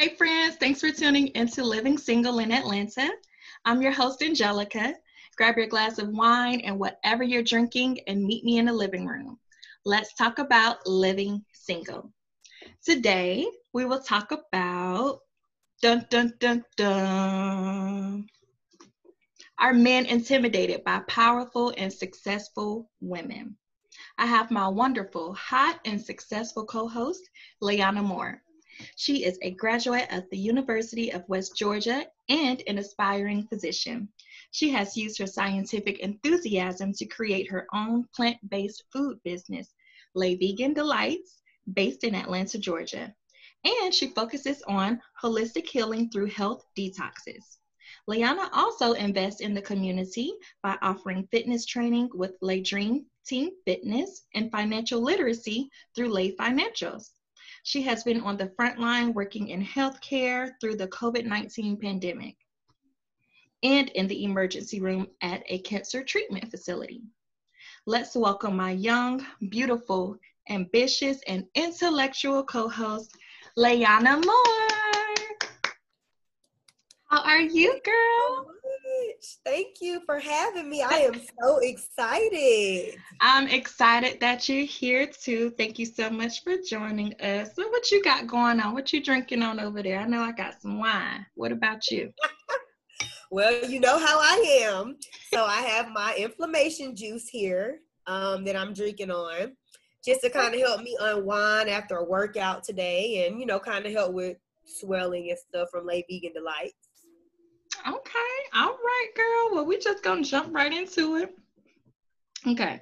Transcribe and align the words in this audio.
Hey, 0.00 0.14
friends, 0.16 0.56
thanks 0.56 0.80
for 0.80 0.90
tuning 0.90 1.26
into 1.34 1.62
Living 1.62 1.98
Single 1.98 2.38
in 2.38 2.52
Atlanta. 2.52 3.10
I'm 3.66 3.82
your 3.82 3.92
host, 3.92 4.22
Angelica. 4.22 4.94
Grab 5.36 5.58
your 5.58 5.66
glass 5.66 5.98
of 5.98 6.08
wine 6.08 6.62
and 6.62 6.78
whatever 6.78 7.22
you're 7.22 7.42
drinking 7.42 8.00
and 8.06 8.24
meet 8.24 8.42
me 8.42 8.56
in 8.56 8.64
the 8.64 8.72
living 8.72 9.06
room. 9.06 9.38
Let's 9.84 10.14
talk 10.14 10.38
about 10.38 10.86
living 10.86 11.44
single. 11.52 12.10
Today, 12.82 13.46
we 13.74 13.84
will 13.84 14.00
talk 14.00 14.32
about 14.32 15.18
dun 15.82 16.06
dun 16.08 16.32
dun 16.40 16.64
dun. 16.78 18.26
Are 19.58 19.74
men 19.74 20.06
intimidated 20.06 20.82
by 20.82 21.00
powerful 21.08 21.74
and 21.76 21.92
successful 21.92 22.90
women? 23.02 23.54
I 24.16 24.24
have 24.24 24.50
my 24.50 24.66
wonderful, 24.66 25.34
hot, 25.34 25.78
and 25.84 26.00
successful 26.00 26.64
co 26.64 26.88
host, 26.88 27.28
Leanna 27.60 28.02
Moore. 28.02 28.42
She 28.96 29.24
is 29.24 29.38
a 29.42 29.50
graduate 29.50 30.10
of 30.10 30.28
the 30.30 30.38
University 30.38 31.12
of 31.12 31.28
West 31.28 31.56
Georgia 31.56 32.06
and 32.28 32.62
an 32.66 32.78
aspiring 32.78 33.46
physician. 33.46 34.08
She 34.52 34.70
has 34.70 34.96
used 34.96 35.18
her 35.18 35.26
scientific 35.26 35.98
enthusiasm 36.00 36.92
to 36.94 37.06
create 37.06 37.50
her 37.50 37.66
own 37.72 38.08
plant 38.14 38.38
based 38.48 38.84
food 38.92 39.22
business, 39.22 39.74
Lay 40.14 40.34
Vegan 40.34 40.74
Delights, 40.74 41.40
based 41.72 42.04
in 42.04 42.14
Atlanta, 42.14 42.58
Georgia. 42.58 43.14
And 43.64 43.94
she 43.94 44.08
focuses 44.08 44.62
on 44.62 45.00
holistic 45.22 45.66
healing 45.66 46.10
through 46.10 46.26
health 46.26 46.64
detoxes. 46.76 47.58
Leanna 48.06 48.48
also 48.52 48.92
invests 48.92 49.40
in 49.40 49.54
the 49.54 49.62
community 49.62 50.32
by 50.62 50.78
offering 50.80 51.28
fitness 51.30 51.66
training 51.66 52.10
with 52.14 52.36
Le 52.40 52.60
Dream 52.60 53.06
Team 53.26 53.50
Fitness 53.64 54.26
and 54.34 54.50
financial 54.50 55.00
literacy 55.00 55.70
through 55.94 56.08
Lay 56.08 56.34
Financials. 56.34 57.10
She 57.62 57.82
has 57.82 58.02
been 58.02 58.20
on 58.22 58.36
the 58.36 58.50
front 58.56 58.78
line 58.78 59.12
working 59.12 59.48
in 59.48 59.64
healthcare 59.64 60.52
through 60.60 60.76
the 60.76 60.88
COVID 60.88 61.26
19 61.26 61.76
pandemic 61.76 62.36
and 63.62 63.90
in 63.90 64.06
the 64.06 64.24
emergency 64.24 64.80
room 64.80 65.06
at 65.20 65.42
a 65.46 65.58
cancer 65.60 66.02
treatment 66.02 66.50
facility. 66.50 67.02
Let's 67.86 68.16
welcome 68.16 68.56
my 68.56 68.72
young, 68.72 69.26
beautiful, 69.50 70.16
ambitious, 70.48 71.20
and 71.26 71.46
intellectual 71.54 72.44
co 72.44 72.68
host, 72.68 73.16
Leanna 73.56 74.16
Moore. 74.16 75.50
How 77.10 77.22
are 77.22 77.40
you, 77.40 77.80
girl? 77.84 78.59
Thank 79.44 79.80
you 79.80 80.00
for 80.06 80.18
having 80.18 80.68
me. 80.68 80.82
I 80.82 81.00
am 81.00 81.20
so 81.42 81.58
excited. 81.58 82.98
I'm 83.20 83.48
excited 83.48 84.20
that 84.20 84.48
you're 84.48 84.66
here 84.66 85.06
too. 85.06 85.50
Thank 85.58 85.78
you 85.78 85.86
so 85.86 86.10
much 86.10 86.42
for 86.42 86.56
joining 86.68 87.14
us. 87.20 87.50
So 87.54 87.68
what 87.68 87.90
you 87.90 88.02
got 88.02 88.26
going 88.26 88.60
on? 88.60 88.72
What 88.72 88.92
you 88.92 89.02
drinking 89.02 89.42
on 89.42 89.60
over 89.60 89.82
there? 89.82 90.00
I 90.00 90.06
know 90.06 90.22
I 90.22 90.32
got 90.32 90.60
some 90.60 90.78
wine. 90.78 91.26
What 91.34 91.52
about 91.52 91.90
you? 91.90 92.12
well, 93.30 93.64
you 93.68 93.80
know 93.80 93.98
how 93.98 94.18
I 94.18 94.62
am. 94.64 94.96
So 95.32 95.44
I 95.44 95.60
have 95.62 95.90
my 95.90 96.14
inflammation 96.16 96.96
juice 96.96 97.28
here 97.28 97.80
um, 98.06 98.44
that 98.44 98.56
I'm 98.56 98.72
drinking 98.72 99.10
on 99.10 99.56
just 100.04 100.22
to 100.22 100.30
kind 100.30 100.54
of 100.54 100.60
help 100.60 100.82
me 100.82 100.96
unwind 100.98 101.68
after 101.68 101.96
a 101.96 102.04
workout 102.04 102.64
today 102.64 103.26
and, 103.26 103.38
you 103.38 103.44
know, 103.44 103.58
kind 103.58 103.84
of 103.84 103.92
help 103.92 104.14
with 104.14 104.38
swelling 104.64 105.28
and 105.28 105.38
stuff 105.38 105.68
from 105.70 105.86
Le 105.86 106.02
Vegan 106.08 106.32
Delights. 106.32 106.74
Okay. 107.86 108.36
All 108.54 108.76
right, 108.84 109.08
girl. 109.16 109.50
Well, 109.52 109.66
we're 109.66 109.80
just 109.80 110.02
going 110.02 110.22
to 110.22 110.30
jump 110.30 110.54
right 110.54 110.72
into 110.72 111.16
it. 111.16 111.36
Okay. 112.46 112.80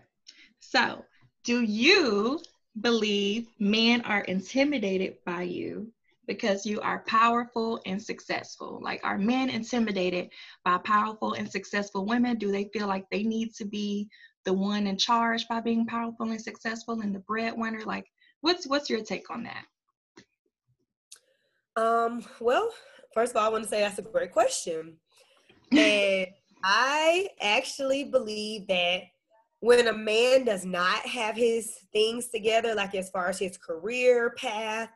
So, 0.60 1.05
do 1.44 1.62
you 1.62 2.40
believe 2.80 3.48
men 3.58 4.02
are 4.02 4.20
intimidated 4.22 5.16
by 5.24 5.42
you 5.42 5.92
because 6.27 6.66
you 6.66 6.80
are 6.80 7.05
powerful 7.06 7.80
and 7.86 8.02
successful? 8.02 8.80
Like, 8.82 9.00
are 9.05 9.18
men 9.18 9.50
intimidated 9.50 10.30
by 10.64 10.78
powerful 10.78 11.33
and 11.33 11.50
successful 11.50 12.05
women? 12.05 12.38
Do 12.38 12.52
they 12.52 12.68
feel 12.72 12.86
like 12.86 13.08
they 13.10 13.23
need 13.23 13.55
to 13.55 13.64
be 13.64 14.08
the 14.44 14.52
one 14.52 14.86
in 14.86 14.96
charge 14.96 15.48
by 15.48 15.61
being 15.61 15.86
powerful 15.86 16.30
and 16.30 16.40
successful 16.40 17.00
and 17.00 17.14
the 17.14 17.20
breadwinner? 17.20 17.84
Like, 17.84 18.06
what's 18.40 18.67
what's 18.67 18.90
your 18.90 19.02
take 19.02 19.30
on 19.30 19.44
that? 19.44 19.64
Um, 21.77 22.24
well, 22.40 22.73
first 23.18 23.33
of 23.33 23.39
all, 23.39 23.46
I 23.46 23.48
want 23.48 23.64
to 23.64 23.68
say 23.68 23.80
that's 23.80 23.98
a 23.98 24.02
great 24.02 24.33
question. 24.33 24.96
And 25.77 26.29
I 26.64 27.29
actually 27.40 28.05
believe 28.05 28.68
that 28.68 29.02
when 29.58 29.89
a 29.89 29.92
man 29.92 30.45
does 30.45 30.64
not 30.64 31.01
have 31.01 31.34
his 31.34 31.79
things 31.92 32.29
together, 32.29 32.77
like 32.77 32.95
as 32.95 33.11
far 33.11 33.29
as 33.29 33.40
his 33.40 33.58
career 33.58 34.34
path, 34.39 34.89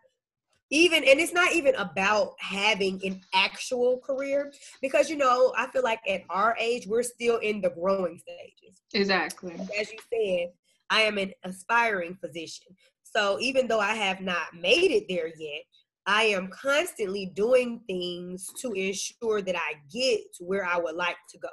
even 0.70 1.02
and 1.02 1.18
it's 1.18 1.32
not 1.32 1.52
even 1.52 1.74
about 1.74 2.34
having 2.38 3.00
an 3.04 3.20
actual 3.34 3.98
career 3.98 4.50
because 4.80 5.10
you 5.10 5.16
know 5.18 5.52
i 5.58 5.66
feel 5.66 5.82
like 5.82 6.00
at 6.08 6.22
our 6.30 6.56
age 6.58 6.86
we're 6.86 7.02
still 7.02 7.36
in 7.38 7.60
the 7.60 7.68
growing 7.70 8.18
stages. 8.18 8.80
Exactly. 8.94 9.52
As 9.78 9.90
you 9.92 9.98
said 10.10 10.52
i 10.88 11.02
am 11.02 11.18
an 11.18 11.32
aspiring 11.44 12.16
physician. 12.24 12.68
So 13.02 13.38
even 13.40 13.68
though 13.68 13.80
i 13.80 13.92
have 13.92 14.22
not 14.22 14.54
made 14.58 14.92
it 14.92 15.04
there 15.10 15.28
yet 15.36 15.64
I 16.06 16.24
am 16.24 16.48
constantly 16.48 17.26
doing 17.34 17.80
things 17.86 18.46
to 18.60 18.72
ensure 18.72 19.40
that 19.42 19.56
I 19.56 19.74
get 19.92 20.20
to 20.38 20.44
where 20.44 20.64
I 20.64 20.78
would 20.78 20.96
like 20.96 21.16
to 21.30 21.38
go. 21.38 21.48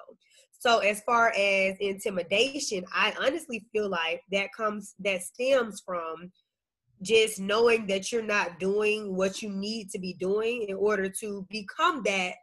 So 0.51 0.79
as 0.79 1.01
far 1.01 1.29
as 1.29 1.77
intimidation, 1.79 2.83
I 2.93 3.13
honestly 3.19 3.65
feel 3.71 3.89
like 3.89 4.21
that 4.31 4.49
comes 4.55 4.95
that 4.99 5.21
stems 5.21 5.81
from 5.85 6.31
just 7.01 7.39
knowing 7.39 7.87
that 7.87 8.11
you're 8.11 8.21
not 8.21 8.59
doing 8.59 9.15
what 9.15 9.41
you 9.41 9.49
need 9.49 9.89
to 9.91 9.99
be 9.99 10.13
doing 10.13 10.65
in 10.67 10.75
order 10.75 11.09
to 11.21 11.45
become 11.49 12.01
that 12.03 12.33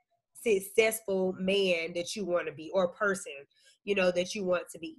successful 0.43 1.35
man 1.39 1.93
that 1.95 2.17
you 2.17 2.25
want 2.25 2.47
to 2.47 2.55
be 2.55 2.71
or 2.73 2.89
person, 2.89 3.33
you 3.85 3.95
know, 3.95 4.11
that 4.11 4.35
you 4.35 4.45
want 4.45 4.65
to 4.73 4.79
be. 4.79 4.97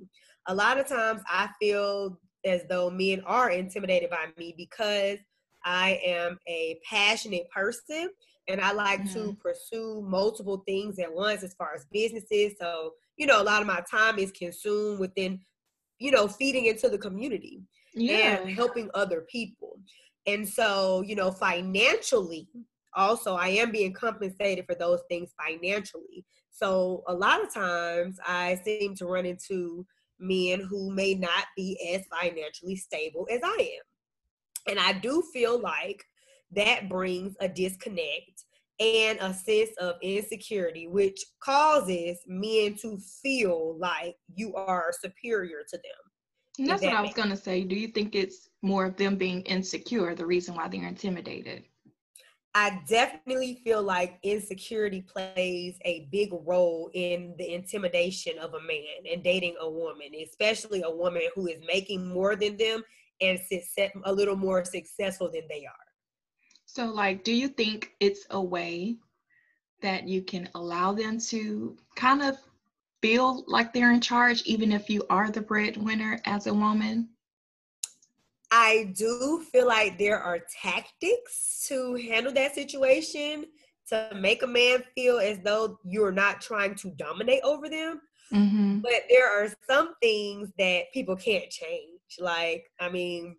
A 0.47 0.53
lot 0.53 0.77
of 0.77 0.87
times 0.87 1.21
I 1.27 1.49
feel 1.59 2.19
as 2.45 2.61
though 2.69 2.89
men 2.89 3.21
are 3.25 3.49
intimidated 3.49 4.09
by 4.09 4.27
me 4.37 4.53
because 4.55 5.17
I 5.67 5.99
am 6.03 6.39
a 6.47 6.79
passionate 6.89 7.49
person 7.51 8.09
and 8.47 8.61
I 8.61 8.71
like 8.71 9.01
mm-hmm. 9.01 9.25
to 9.25 9.33
pursue 9.33 10.01
multiple 10.07 10.63
things 10.65 10.97
at 10.97 11.13
once 11.13 11.43
as 11.43 11.53
far 11.55 11.73
as 11.75 11.85
businesses. 11.91 12.53
So, 12.59 12.93
you 13.17 13.27
know, 13.27 13.41
a 13.41 13.43
lot 13.43 13.61
of 13.61 13.67
my 13.67 13.81
time 13.91 14.17
is 14.17 14.31
consumed 14.31 14.99
within, 14.99 15.41
you 15.99 16.11
know, 16.11 16.29
feeding 16.29 16.65
into 16.65 16.87
the 16.87 16.97
community 16.97 17.61
yeah. 17.93 18.37
and 18.37 18.49
helping 18.49 18.89
other 18.93 19.25
people. 19.29 19.77
And 20.25 20.47
so, 20.47 21.03
you 21.05 21.15
know, 21.15 21.31
financially, 21.31 22.47
also, 22.95 23.35
I 23.35 23.49
am 23.49 23.71
being 23.71 23.93
compensated 23.93 24.65
for 24.65 24.75
those 24.75 25.01
things 25.09 25.33
financially. 25.45 26.25
So, 26.49 27.03
a 27.07 27.13
lot 27.13 27.43
of 27.43 27.53
times 27.53 28.17
I 28.25 28.59
seem 28.63 28.95
to 28.95 29.05
run 29.05 29.25
into 29.25 29.85
men 30.19 30.61
who 30.61 30.91
may 30.91 31.13
not 31.13 31.45
be 31.55 31.77
as 31.93 32.01
financially 32.07 32.75
stable 32.75 33.27
as 33.29 33.41
I 33.43 33.57
am. 33.59 33.86
And 34.67 34.79
I 34.79 34.93
do 34.93 35.23
feel 35.33 35.59
like 35.59 36.03
that 36.51 36.89
brings 36.89 37.35
a 37.39 37.47
disconnect 37.47 38.43
and 38.79 39.17
a 39.19 39.33
sense 39.33 39.71
of 39.79 39.95
insecurity, 40.01 40.87
which 40.87 41.23
causes 41.39 42.19
men 42.27 42.75
to 42.81 42.97
feel 43.23 43.77
like 43.79 44.15
you 44.35 44.53
are 44.55 44.91
superior 44.99 45.63
to 45.69 45.77
them. 45.77 46.59
And 46.59 46.69
that's 46.69 46.81
that 46.81 46.87
what 46.87 46.97
I 46.97 47.01
was 47.01 47.13
going 47.13 47.29
to 47.29 47.37
say. 47.37 47.63
Do 47.63 47.75
you 47.75 47.87
think 47.87 48.15
it's 48.15 48.49
more 48.61 48.85
of 48.85 48.97
them 48.97 49.15
being 49.15 49.41
insecure, 49.43 50.15
the 50.15 50.25
reason 50.25 50.55
why 50.55 50.67
they're 50.67 50.87
intimidated? 50.87 51.63
I 52.55 52.81
definitely 52.87 53.61
feel 53.63 53.83
like 53.83 54.17
insecurity 54.23 55.01
plays 55.01 55.77
a 55.85 56.07
big 56.11 56.29
role 56.31 56.89
in 56.93 57.35
the 57.37 57.53
intimidation 57.53 58.39
of 58.39 58.55
a 58.55 58.61
man 58.61 59.11
and 59.11 59.23
dating 59.23 59.55
a 59.59 59.69
woman, 59.69 60.07
especially 60.23 60.81
a 60.81 60.89
woman 60.89 61.21
who 61.35 61.45
is 61.45 61.61
making 61.67 62.07
more 62.07 62.35
than 62.35 62.57
them 62.57 62.83
and 63.21 63.39
success, 63.39 63.91
a 64.03 64.13
little 64.13 64.35
more 64.35 64.63
successful 64.63 65.29
than 65.31 65.43
they 65.49 65.65
are. 65.65 65.73
So, 66.65 66.85
like, 66.85 67.23
do 67.23 67.33
you 67.33 67.47
think 67.47 67.93
it's 67.99 68.25
a 68.29 68.41
way 68.41 68.97
that 69.81 70.07
you 70.07 70.21
can 70.21 70.49
allow 70.55 70.93
them 70.93 71.19
to 71.19 71.77
kind 71.95 72.21
of 72.21 72.37
feel 73.01 73.43
like 73.47 73.73
they're 73.73 73.91
in 73.91 74.01
charge, 74.01 74.43
even 74.43 74.71
if 74.71 74.89
you 74.89 75.03
are 75.09 75.31
the 75.31 75.41
breadwinner 75.41 76.19
as 76.25 76.47
a 76.47 76.53
woman? 76.53 77.09
I 78.51 78.93
do 78.95 79.45
feel 79.51 79.67
like 79.67 79.97
there 79.97 80.19
are 80.19 80.39
tactics 80.61 81.65
to 81.67 81.95
handle 81.95 82.33
that 82.33 82.55
situation 82.55 83.45
to 83.89 84.09
make 84.15 84.43
a 84.43 84.47
man 84.47 84.83
feel 84.95 85.19
as 85.19 85.39
though 85.43 85.79
you're 85.83 86.11
not 86.11 86.41
trying 86.41 86.75
to 86.75 86.91
dominate 86.91 87.41
over 87.43 87.69
them. 87.69 88.01
Mm-hmm. 88.33 88.79
But 88.79 89.03
there 89.09 89.29
are 89.29 89.49
some 89.69 89.95
things 90.01 90.49
that 90.57 90.91
people 90.93 91.15
can't 91.15 91.49
change. 91.49 91.96
Like, 92.19 92.65
I 92.79 92.89
mean, 92.89 93.35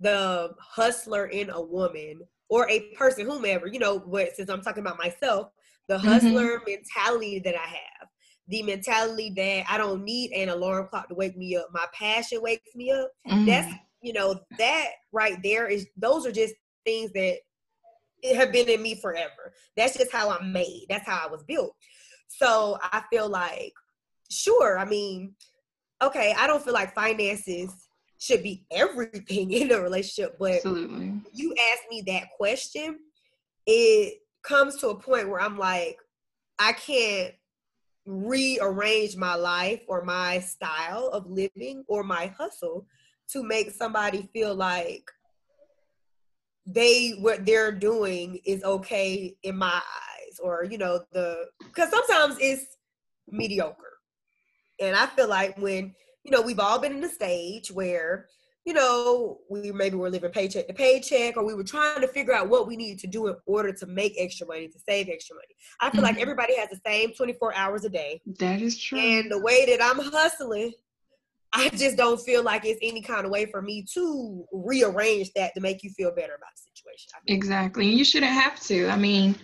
the 0.00 0.54
hustler 0.60 1.26
in 1.26 1.50
a 1.50 1.60
woman 1.60 2.20
or 2.48 2.68
a 2.70 2.92
person, 2.94 3.26
whomever, 3.26 3.66
you 3.66 3.78
know, 3.78 3.98
but 3.98 4.34
since 4.34 4.50
I'm 4.50 4.62
talking 4.62 4.82
about 4.82 4.98
myself, 4.98 5.48
the 5.88 5.96
mm-hmm. 5.96 6.06
hustler 6.06 6.58
mm-hmm. 6.58 6.70
mentality 6.70 7.40
that 7.40 7.54
I 7.54 7.66
have, 7.66 8.08
the 8.48 8.62
mentality 8.62 9.32
that 9.36 9.64
I 9.68 9.76
don't 9.76 10.04
need 10.04 10.32
an 10.32 10.48
alarm 10.48 10.88
clock 10.88 11.08
to 11.08 11.14
wake 11.14 11.36
me 11.36 11.56
up. 11.56 11.68
My 11.72 11.86
passion 11.92 12.40
wakes 12.40 12.74
me 12.74 12.90
up. 12.90 13.10
Mm-hmm. 13.26 13.46
That's 13.46 13.74
you 14.02 14.12
know, 14.12 14.40
that 14.58 14.86
right 15.12 15.38
there 15.42 15.66
is 15.66 15.86
those 15.96 16.26
are 16.26 16.32
just 16.32 16.54
things 16.84 17.10
that 17.12 17.38
have 18.34 18.52
been 18.52 18.68
in 18.68 18.82
me 18.82 18.94
forever. 18.94 19.52
That's 19.76 19.96
just 19.96 20.12
how 20.12 20.30
I'm 20.30 20.52
made. 20.52 20.86
That's 20.88 21.06
how 21.06 21.24
I 21.26 21.30
was 21.30 21.44
built. 21.44 21.74
So 22.28 22.78
I 22.82 23.02
feel 23.10 23.28
like, 23.28 23.72
sure, 24.30 24.78
I 24.78 24.84
mean, 24.84 25.34
okay, 26.02 26.34
I 26.38 26.46
don't 26.46 26.62
feel 26.62 26.74
like 26.74 26.94
finances 26.94 27.72
should 28.18 28.42
be 28.42 28.66
everything 28.70 29.50
in 29.52 29.72
a 29.72 29.80
relationship, 29.80 30.36
but 30.38 30.56
Absolutely. 30.56 31.20
you 31.32 31.54
ask 31.72 31.82
me 31.90 32.02
that 32.06 32.30
question, 32.36 32.98
it 33.66 34.18
comes 34.42 34.76
to 34.76 34.88
a 34.88 34.98
point 34.98 35.28
where 35.28 35.40
I'm 35.40 35.58
like, 35.58 35.98
I 36.58 36.72
can't 36.72 37.34
rearrange 38.06 39.16
my 39.16 39.34
life 39.34 39.80
or 39.86 40.02
my 40.02 40.40
style 40.40 41.08
of 41.12 41.30
living 41.30 41.84
or 41.88 42.02
my 42.02 42.26
hustle 42.38 42.86
to 43.30 43.42
make 43.42 43.70
somebody 43.70 44.28
feel 44.32 44.54
like 44.54 45.04
they 46.64 47.10
what 47.20 47.44
they're 47.44 47.72
doing 47.72 48.40
is 48.44 48.62
okay 48.64 49.36
in 49.42 49.56
my 49.56 49.74
eyes 49.74 50.38
or 50.42 50.64
you 50.64 50.78
know 50.78 51.02
the 51.12 51.46
because 51.64 51.90
sometimes 51.90 52.36
it's 52.40 52.76
mediocre 53.30 53.98
and 54.80 54.94
i 54.94 55.06
feel 55.06 55.28
like 55.28 55.56
when 55.58 55.94
you 56.28 56.36
know 56.36 56.42
we've 56.42 56.60
all 56.60 56.78
been 56.78 56.92
in 56.92 57.02
a 57.02 57.08
stage 57.08 57.70
where 57.70 58.26
you 58.66 58.74
know 58.74 59.38
we 59.48 59.72
maybe 59.72 59.96
we're 59.96 60.10
living 60.10 60.30
paycheck 60.30 60.66
to 60.66 60.74
paycheck 60.74 61.38
or 61.38 61.44
we 61.44 61.54
were 61.54 61.64
trying 61.64 62.02
to 62.02 62.08
figure 62.08 62.34
out 62.34 62.50
what 62.50 62.66
we 62.66 62.76
needed 62.76 62.98
to 62.98 63.06
do 63.06 63.28
in 63.28 63.36
order 63.46 63.72
to 63.72 63.86
make 63.86 64.12
extra 64.18 64.46
money 64.46 64.68
to 64.68 64.78
save 64.78 65.08
extra 65.08 65.34
money 65.34 65.56
i 65.80 65.88
feel 65.88 66.02
mm-hmm. 66.02 66.14
like 66.14 66.20
everybody 66.20 66.54
has 66.54 66.68
the 66.68 66.80
same 66.84 67.14
24 67.14 67.54
hours 67.54 67.86
a 67.86 67.88
day 67.88 68.20
that 68.38 68.60
is 68.60 68.78
true 68.78 68.98
and 68.98 69.30
the 69.32 69.40
way 69.40 69.64
that 69.64 69.82
i'm 69.82 69.98
hustling 70.12 70.70
I 71.50 71.70
just 71.70 71.96
don't 71.96 72.20
feel 72.20 72.42
like 72.42 72.66
it's 72.66 72.78
any 72.82 73.00
kind 73.00 73.24
of 73.24 73.30
way 73.30 73.46
for 73.46 73.62
me 73.62 73.82
to 73.94 74.44
rearrange 74.52 75.32
that 75.32 75.54
to 75.54 75.62
make 75.62 75.82
you 75.82 75.88
feel 75.88 76.10
better 76.14 76.34
about 76.34 76.50
the 76.54 76.60
situation. 76.74 77.10
Exactly. 77.26 77.88
And 77.88 77.98
you 77.98 78.04
shouldn't 78.04 78.32
have 78.32 78.60
to. 78.64 78.86
I 78.88 78.96
mean, 78.96 79.34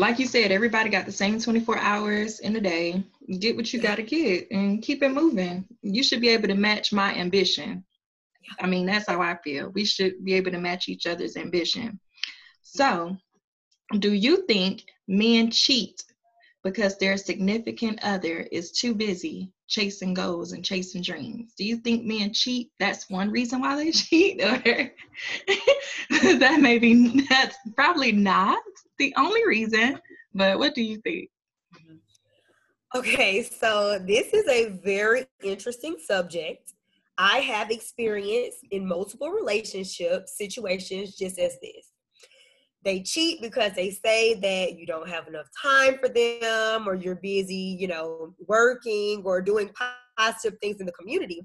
like 0.00 0.18
you 0.18 0.26
said, 0.26 0.50
everybody 0.50 0.88
got 0.88 1.04
the 1.04 1.12
same 1.12 1.38
24 1.38 1.76
hours 1.76 2.40
in 2.40 2.56
a 2.56 2.60
day. 2.60 3.04
get 3.38 3.54
what 3.54 3.70
you 3.70 3.78
got 3.78 3.96
to 3.96 4.02
get 4.02 4.50
and 4.50 4.80
keep 4.80 5.02
it 5.02 5.12
moving. 5.12 5.66
You 5.82 6.02
should 6.02 6.22
be 6.22 6.30
able 6.30 6.48
to 6.48 6.54
match 6.54 6.90
my 6.90 7.14
ambition. 7.14 7.84
I 8.58 8.66
mean, 8.66 8.86
that's 8.86 9.06
how 9.06 9.20
I 9.20 9.36
feel. 9.44 9.68
We 9.68 9.84
should 9.84 10.24
be 10.24 10.32
able 10.34 10.52
to 10.52 10.58
match 10.58 10.88
each 10.88 11.06
other's 11.06 11.36
ambition. 11.36 12.00
So, 12.62 13.14
do 13.98 14.14
you 14.14 14.46
think 14.46 14.84
men 15.06 15.50
cheat 15.50 16.02
because 16.62 16.98
their 16.98 17.16
significant 17.16 17.98
other 18.02 18.46
is 18.52 18.72
too 18.72 18.94
busy 18.94 19.50
chasing 19.68 20.12
goals 20.12 20.52
and 20.52 20.64
chasing 20.64 21.02
dreams. 21.02 21.54
Do 21.56 21.64
you 21.64 21.76
think 21.76 22.04
men 22.04 22.32
cheat? 22.32 22.70
That's 22.78 23.08
one 23.08 23.30
reason 23.30 23.60
why 23.60 23.76
they 23.76 23.90
cheat, 23.92 24.42
or 24.42 24.58
that 26.38 26.58
maybe 26.60 27.24
that's 27.28 27.56
probably 27.74 28.12
not 28.12 28.58
the 28.98 29.14
only 29.16 29.46
reason. 29.46 29.98
But 30.34 30.58
what 30.58 30.74
do 30.74 30.82
you 30.82 30.98
think? 30.98 31.30
Okay, 32.94 33.42
so 33.42 34.00
this 34.00 34.34
is 34.34 34.48
a 34.48 34.70
very 34.84 35.26
interesting 35.44 35.96
subject. 36.04 36.74
I 37.16 37.38
have 37.38 37.70
experience 37.70 38.56
in 38.70 38.86
multiple 38.86 39.30
relationship 39.30 40.28
situations 40.28 41.16
just 41.16 41.38
as 41.38 41.56
this 41.60 41.90
they 42.84 43.02
cheat 43.02 43.40
because 43.42 43.72
they 43.72 43.90
say 43.90 44.34
that 44.34 44.78
you 44.78 44.86
don't 44.86 45.08
have 45.08 45.28
enough 45.28 45.46
time 45.60 45.98
for 45.98 46.08
them 46.08 46.88
or 46.88 46.94
you're 46.94 47.16
busy 47.16 47.76
you 47.78 47.88
know 47.88 48.34
working 48.46 49.22
or 49.24 49.40
doing 49.40 49.70
positive 50.16 50.58
things 50.60 50.80
in 50.80 50.86
the 50.86 50.92
community 50.92 51.44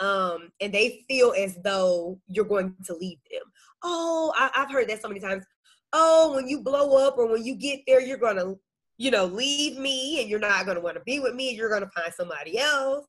um, 0.00 0.50
and 0.60 0.72
they 0.72 1.04
feel 1.06 1.32
as 1.38 1.56
though 1.62 2.18
you're 2.26 2.44
going 2.44 2.74
to 2.86 2.94
leave 2.94 3.18
them. 3.30 3.42
Oh 3.84 4.32
I, 4.36 4.50
i've 4.56 4.72
heard 4.72 4.88
that 4.88 5.00
so 5.00 5.08
many 5.08 5.20
times. 5.20 5.44
Oh 5.92 6.34
when 6.34 6.48
you 6.48 6.62
blow 6.62 7.06
up 7.06 7.18
or 7.18 7.30
when 7.30 7.44
you 7.44 7.54
get 7.54 7.80
there 7.86 8.00
you're 8.00 8.18
gonna 8.18 8.54
you 8.98 9.10
know 9.10 9.26
leave 9.26 9.78
me 9.78 10.20
and 10.20 10.28
you're 10.28 10.40
not 10.40 10.66
gonna 10.66 10.80
want 10.80 10.96
to 10.96 11.02
be 11.04 11.20
with 11.20 11.34
me 11.34 11.54
you're 11.54 11.70
gonna 11.70 11.90
find 11.94 12.12
somebody 12.12 12.58
else. 12.58 13.06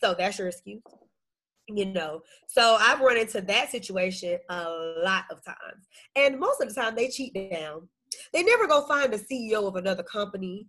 So 0.00 0.14
that's 0.16 0.38
your 0.38 0.48
excuse 0.48 0.82
you 1.68 1.86
know 1.86 2.20
so 2.46 2.76
i've 2.80 3.00
run 3.00 3.16
into 3.16 3.40
that 3.40 3.70
situation 3.70 4.38
a 4.50 4.68
lot 5.02 5.24
of 5.30 5.42
times. 5.44 5.86
And 6.16 6.38
most 6.38 6.60
of 6.60 6.68
the 6.68 6.74
time 6.74 6.94
they 6.94 7.08
cheat 7.08 7.34
down. 7.34 7.88
They 8.32 8.42
never 8.42 8.66
go 8.66 8.86
find 8.86 9.12
the 9.12 9.18
ceo 9.18 9.66
of 9.66 9.76
another 9.76 10.02
company 10.02 10.66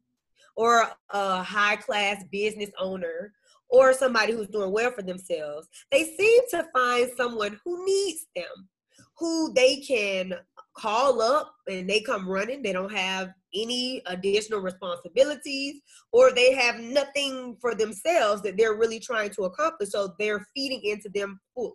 or 0.56 0.90
a 1.10 1.44
high 1.44 1.76
class 1.76 2.24
business 2.32 2.72
owner 2.80 3.34
or 3.70 3.94
somebody 3.94 4.34
who's 4.34 4.48
doing 4.48 4.72
well 4.72 4.92
for 4.92 5.02
themselves. 5.02 5.68
They 5.92 6.16
seem 6.18 6.42
to 6.52 6.68
find 6.74 7.10
someone 7.18 7.60
who 7.64 7.86
needs 7.86 8.26
them 8.36 8.70
who 9.18 9.54
they 9.54 9.78
can 9.78 10.34
call 10.76 11.22
up 11.22 11.56
and 11.70 11.90
they 11.90 12.02
come 12.02 12.28
running. 12.28 12.62
They 12.62 12.74
don't 12.74 12.92
have 12.92 13.30
any 13.56 14.02
additional 14.08 14.60
responsibilities 14.60 15.82
or 16.12 16.32
they 16.32 16.54
have 16.54 16.80
nothing 16.80 17.58
for 17.62 17.76
themselves 17.76 18.42
that 18.42 18.58
they're 18.58 18.76
really 18.76 19.00
trying 19.00 19.30
to 19.32 19.44
accomplish. 19.44 19.90
So 19.90 20.14
they're 20.20 20.46
feeding 20.56 20.82
into 20.84 21.10
them 21.14 21.40
fully. 21.54 21.74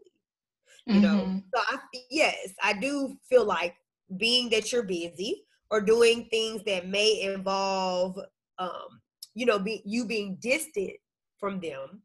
You 0.87 0.95
mm-hmm. 0.95 1.03
know, 1.03 1.43
so 1.55 1.63
I, 1.69 1.79
yes, 2.11 2.53
I 2.63 2.73
do 2.73 3.17
feel 3.29 3.45
like 3.45 3.75
being 4.17 4.49
that 4.51 4.73
you're 4.73 4.83
busy 4.83 5.45
or 5.71 5.81
doing 5.81 6.27
things 6.31 6.63
that 6.67 6.89
may 6.89 7.21
involve, 7.23 8.19
um, 8.59 9.01
you 9.35 9.47
know, 9.47 9.59
be, 9.59 9.83
you 9.85 10.07
being 10.07 10.37
distant 10.41 10.93
from 11.39 11.61
them 11.61 12.03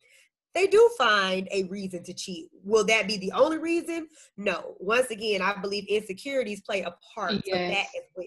they 0.55 0.67
do 0.67 0.89
find 0.97 1.47
a 1.51 1.65
reason 1.65 2.01
to 2.03 2.13
cheat. 2.13 2.49
Will 2.63 2.85
that 2.85 3.07
be 3.07 3.17
the 3.17 3.33
only 3.33 3.57
reason? 3.57 4.07
No. 4.37 4.75
Once 4.79 5.11
again, 5.11 5.41
I 5.41 5.59
believe 5.61 5.85
insecurities 5.87 6.61
play 6.61 6.81
a 6.81 6.95
part 7.13 7.33
yes. 7.45 7.53
of 7.53 7.75
that 7.75 7.87
as 7.97 8.09
well. 8.15 8.25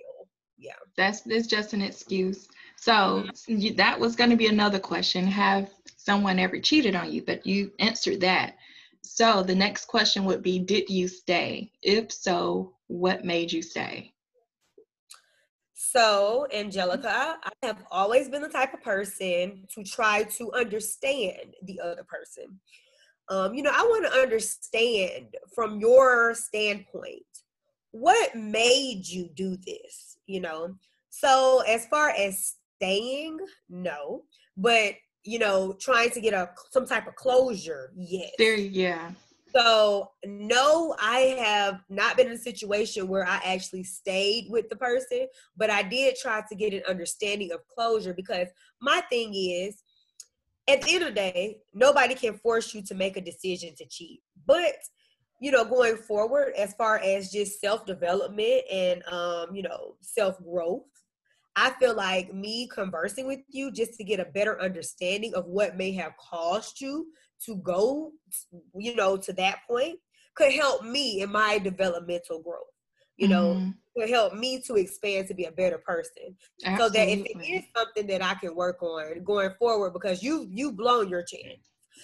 Yeah. 0.58 0.72
That's 0.96 1.22
it's 1.26 1.46
just 1.46 1.72
an 1.72 1.82
excuse. 1.82 2.48
So 2.76 2.92
mm-hmm. 2.92 3.76
that 3.76 3.98
was 3.98 4.16
going 4.16 4.30
to 4.30 4.36
be 4.36 4.48
another 4.48 4.78
question. 4.78 5.26
Have 5.26 5.70
someone 5.96 6.38
ever 6.38 6.58
cheated 6.58 6.94
on 6.94 7.12
you? 7.12 7.22
But 7.22 7.46
you 7.46 7.72
answered 7.78 8.20
that. 8.20 8.56
So 9.02 9.42
the 9.42 9.54
next 9.54 9.86
question 9.86 10.24
would 10.24 10.42
be 10.42 10.58
Did 10.58 10.90
you 10.90 11.08
stay? 11.08 11.70
If 11.82 12.12
so, 12.12 12.74
what 12.88 13.24
made 13.24 13.52
you 13.52 13.62
stay? 13.62 14.12
So, 15.74 16.46
Angelica, 16.52 17.38
I 17.42 17.50
have 17.62 17.84
always 17.90 18.28
been 18.28 18.42
the 18.42 18.48
type 18.48 18.74
of 18.74 18.82
person 18.82 19.64
to 19.74 19.84
try 19.84 20.24
to 20.24 20.52
understand 20.52 21.54
the 21.62 21.80
other 21.80 22.04
person. 22.04 22.60
Um, 23.30 23.54
you 23.54 23.62
know, 23.62 23.72
I 23.72 23.82
want 23.82 24.04
to 24.04 24.20
understand 24.20 25.34
from 25.54 25.80
your 25.80 26.34
standpoint 26.34 27.22
what 27.98 28.34
made 28.34 29.06
you 29.06 29.28
do 29.34 29.56
this, 29.66 30.18
you 30.26 30.40
know? 30.40 30.74
So, 31.10 31.62
as 31.66 31.86
far 31.86 32.10
as 32.10 32.54
staying, 32.76 33.38
no, 33.68 34.22
but 34.56 34.94
you 35.24 35.38
know, 35.38 35.74
trying 35.78 36.10
to 36.10 36.20
get 36.20 36.32
a 36.32 36.50
some 36.70 36.86
type 36.86 37.06
of 37.06 37.14
closure, 37.16 37.92
yes. 37.96 38.30
There, 38.38 38.56
yeah. 38.56 39.10
So, 39.54 40.10
no, 40.24 40.94
I 41.00 41.36
have 41.38 41.80
not 41.88 42.16
been 42.16 42.28
in 42.28 42.34
a 42.34 42.38
situation 42.38 43.08
where 43.08 43.26
I 43.26 43.40
actually 43.44 43.84
stayed 43.84 44.46
with 44.50 44.68
the 44.68 44.76
person, 44.76 45.26
but 45.56 45.70
I 45.70 45.82
did 45.82 46.16
try 46.16 46.42
to 46.48 46.54
get 46.54 46.74
an 46.74 46.82
understanding 46.88 47.52
of 47.52 47.66
closure 47.66 48.14
because 48.14 48.48
my 48.80 49.00
thing 49.10 49.34
is, 49.34 49.82
at 50.68 50.82
the 50.82 50.94
end 50.94 51.02
of 51.04 51.08
the 51.10 51.14
day, 51.14 51.58
nobody 51.72 52.14
can 52.14 52.34
force 52.34 52.74
you 52.74 52.82
to 52.82 52.94
make 52.94 53.16
a 53.16 53.22
decision 53.22 53.74
to 53.78 53.86
cheat. 53.86 54.20
But, 54.46 54.74
you 55.40 55.50
know, 55.50 55.64
going 55.64 55.96
forward, 55.96 56.52
as 56.56 56.74
far 56.74 56.98
as 56.98 57.30
just 57.30 57.60
self 57.60 57.86
development 57.86 58.62
and, 58.72 59.02
um, 59.04 59.54
you 59.54 59.62
know, 59.62 59.94
self 60.00 60.42
growth, 60.42 60.82
I 61.56 61.70
feel 61.80 61.94
like 61.94 62.32
me 62.32 62.68
conversing 62.72 63.26
with 63.26 63.40
you 63.48 63.72
just 63.72 63.94
to 63.94 64.04
get 64.04 64.20
a 64.20 64.26
better 64.26 64.60
understanding 64.60 65.34
of 65.34 65.46
what 65.46 65.76
may 65.76 65.92
have 65.92 66.16
caused 66.16 66.80
you 66.80 67.08
to 67.46 67.56
go, 67.56 68.12
you 68.74 68.94
know, 68.94 69.16
to 69.16 69.32
that 69.34 69.58
point 69.68 69.98
could 70.34 70.52
help 70.52 70.84
me 70.84 71.20
in 71.20 71.32
my 71.32 71.58
developmental 71.58 72.40
growth. 72.40 72.62
You 73.16 73.26
know, 73.26 73.54
mm-hmm. 73.54 73.70
could 73.96 74.08
help 74.08 74.34
me 74.34 74.62
to 74.68 74.76
expand 74.76 75.26
to 75.26 75.34
be 75.34 75.46
a 75.46 75.50
better 75.50 75.78
person. 75.78 76.36
Absolutely. 76.64 76.86
So 76.86 76.88
that 76.88 77.08
if 77.08 77.26
it 77.26 77.52
is 77.52 77.64
something 77.76 78.06
that 78.06 78.22
I 78.22 78.34
can 78.34 78.54
work 78.54 78.80
on 78.80 79.24
going 79.24 79.50
forward, 79.58 79.92
because 79.92 80.22
you 80.22 80.46
you've 80.48 80.76
blown 80.76 81.08
your 81.08 81.24
chance. 81.24 81.58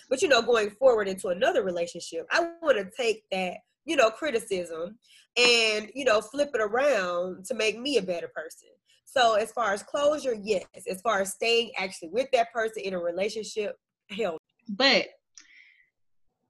But 0.08 0.22
you 0.22 0.28
know, 0.28 0.42
going 0.42 0.70
forward 0.70 1.08
into 1.08 1.28
another 1.28 1.62
relationship, 1.62 2.26
I 2.30 2.50
want 2.62 2.78
to 2.78 2.90
take 2.96 3.24
that 3.30 3.58
you 3.84 3.96
know 3.96 4.10
criticism 4.10 4.98
and 5.36 5.90
you 5.94 6.04
know 6.04 6.20
flip 6.20 6.50
it 6.54 6.60
around 6.60 7.44
to 7.46 7.54
make 7.54 7.78
me 7.78 7.96
a 7.96 8.02
better 8.02 8.28
person. 8.34 8.68
So 9.04 9.34
as 9.34 9.52
far 9.52 9.72
as 9.72 9.82
closure, 9.82 10.34
yes. 10.34 10.66
As 10.90 11.00
far 11.00 11.20
as 11.20 11.32
staying 11.32 11.70
actually 11.78 12.08
with 12.08 12.28
that 12.32 12.52
person 12.52 12.82
in 12.82 12.94
a 12.94 12.98
relationship, 12.98 13.76
hell. 14.10 14.38
But 14.68 15.06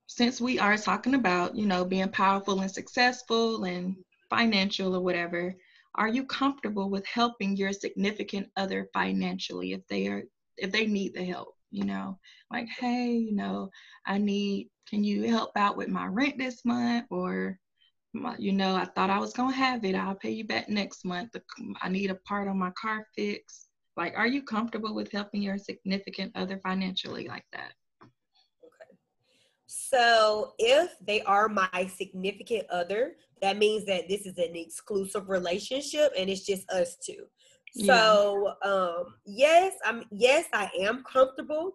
since 0.06 0.40
we 0.40 0.58
are 0.58 0.76
talking 0.76 1.14
about, 1.14 1.56
you 1.56 1.66
know, 1.66 1.84
being 1.84 2.08
powerful 2.08 2.60
and 2.60 2.70
successful 2.70 3.64
and 3.64 3.96
financial 4.30 4.96
or 4.96 5.00
whatever, 5.00 5.54
are 5.96 6.08
you 6.08 6.24
comfortable 6.24 6.90
with 6.90 7.06
helping 7.06 7.56
your 7.56 7.72
significant 7.72 8.48
other 8.56 8.88
financially 8.92 9.72
if 9.72 9.86
they 9.88 10.06
are 10.08 10.24
if 10.56 10.72
they 10.72 10.86
need 10.86 11.14
the 11.14 11.24
help? 11.24 11.54
You 11.74 11.84
know, 11.84 12.18
like, 12.52 12.68
hey, 12.68 13.10
you 13.12 13.34
know, 13.34 13.68
I 14.06 14.18
need 14.18 14.70
can 14.88 15.02
you 15.02 15.24
help 15.24 15.50
out 15.56 15.76
with 15.76 15.88
my 15.88 16.06
rent 16.06 16.38
this 16.38 16.64
month 16.64 17.06
or 17.10 17.58
you 18.38 18.52
know, 18.52 18.76
I 18.76 18.84
thought 18.84 19.10
I 19.10 19.18
was 19.18 19.32
gonna 19.32 19.52
have 19.56 19.84
it. 19.84 19.96
I'll 19.96 20.14
pay 20.14 20.30
you 20.30 20.44
back 20.44 20.68
next 20.68 21.04
month. 21.04 21.34
I 21.82 21.88
need 21.88 22.12
a 22.12 22.14
part 22.26 22.46
on 22.46 22.58
my 22.58 22.70
car 22.80 23.08
fixed. 23.16 23.68
Like, 23.96 24.14
are 24.16 24.26
you 24.26 24.42
comfortable 24.42 24.94
with 24.94 25.10
helping 25.10 25.42
your 25.42 25.58
significant 25.58 26.30
other 26.36 26.60
financially 26.62 27.26
like 27.26 27.44
that? 27.52 27.72
Okay. 28.02 28.98
So, 29.66 30.52
if 30.58 30.92
they 31.04 31.22
are 31.22 31.48
my 31.48 31.90
significant 31.96 32.70
other, 32.70 33.16
that 33.42 33.58
means 33.58 33.84
that 33.86 34.08
this 34.08 34.26
is 34.26 34.38
an 34.38 34.54
exclusive 34.54 35.28
relationship 35.28 36.12
and 36.16 36.30
it's 36.30 36.46
just 36.46 36.70
us 36.70 36.96
two. 37.04 37.26
So, 37.76 38.54
yeah. 38.64 38.70
um, 38.70 39.14
yes, 39.26 39.74
I'm 39.84 40.04
yes, 40.12 40.46
I 40.52 40.70
am 40.80 41.02
comfortable 41.02 41.72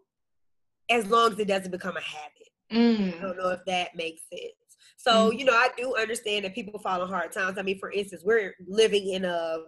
as 0.90 1.08
long 1.08 1.34
as 1.34 1.40
it 1.40 1.48
doesn't 1.48 1.72
become 1.72 1.98
a 1.98 2.02
habit. 2.02 2.50
Mm. 2.72 3.18
I 3.18 3.22
don't 3.22 3.38
know 3.38 3.50
if 3.50 3.66
that 3.68 3.96
makes 3.96 4.22
sense. 4.32 4.54
So, 4.96 5.32
mm. 5.32 5.40
you 5.40 5.46
know, 5.46 5.54
I 5.54 5.70
do 5.78 5.96
understand 5.98 6.46
that 6.46 6.56
people 6.56 6.80
fall 6.80 7.02
on 7.02 7.10
hard 7.10 7.32
times. 7.32 7.58
I 7.58 7.64
mean, 7.64 7.80
for 7.80 7.92
instance, 7.92 8.22
we're 8.24 8.56
living 8.66 9.10
in 9.10 9.26
a 9.26 9.60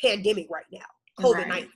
pandemic 0.00 0.46
right 0.48 0.64
now, 0.72 0.86
COVID 1.18 1.48
19. 1.48 1.50
Right. 1.50 1.68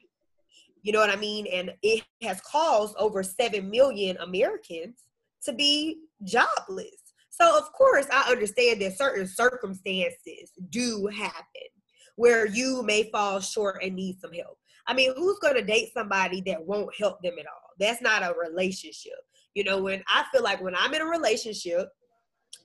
You 0.83 0.93
know 0.93 1.01
what 1.01 1.11
I 1.11 1.17
mean? 1.17 1.47
And 1.47 1.73
it 1.83 2.05
has 2.23 2.41
caused 2.43 2.95
over 2.99 3.23
7 3.23 3.69
million 3.69 4.17
Americans 4.19 4.97
to 5.45 5.53
be 5.53 6.03
jobless. 6.23 7.01
So, 7.31 7.59
of 7.59 7.73
course, 7.73 8.07
I 8.13 8.31
understand 8.31 8.81
that 8.83 8.97
certain 8.97 9.27
circumstances 9.27 10.53
do 10.71 11.09
happen 11.13 11.74
where 12.17 12.47
you 12.47 12.83
may 12.83 13.11
fall 13.11 13.41
short 13.41 13.83
and 13.83 13.95
need 13.95 14.21
some 14.21 14.33
help. 14.33 14.59
I 14.87 14.95
mean, 14.95 15.13
who's 15.17 15.39
going 15.39 15.55
to 15.55 15.63
date 15.63 15.91
somebody 15.95 16.43
that 16.47 16.65
won't 16.65 16.95
help 16.99 17.23
them 17.23 17.35
at 17.39 17.47
all? 17.47 17.71
That's 17.79 18.03
not 18.03 18.23
a 18.23 18.35
relationship. 18.39 19.15
You 19.55 19.65
know, 19.65 19.83
when 19.83 20.03
I 20.09 20.25
feel 20.33 20.43
like 20.43 20.63
when 20.63 20.75
I'm 20.75 20.93
in 20.95 21.03
a 21.03 21.07
relationship, 21.07 21.89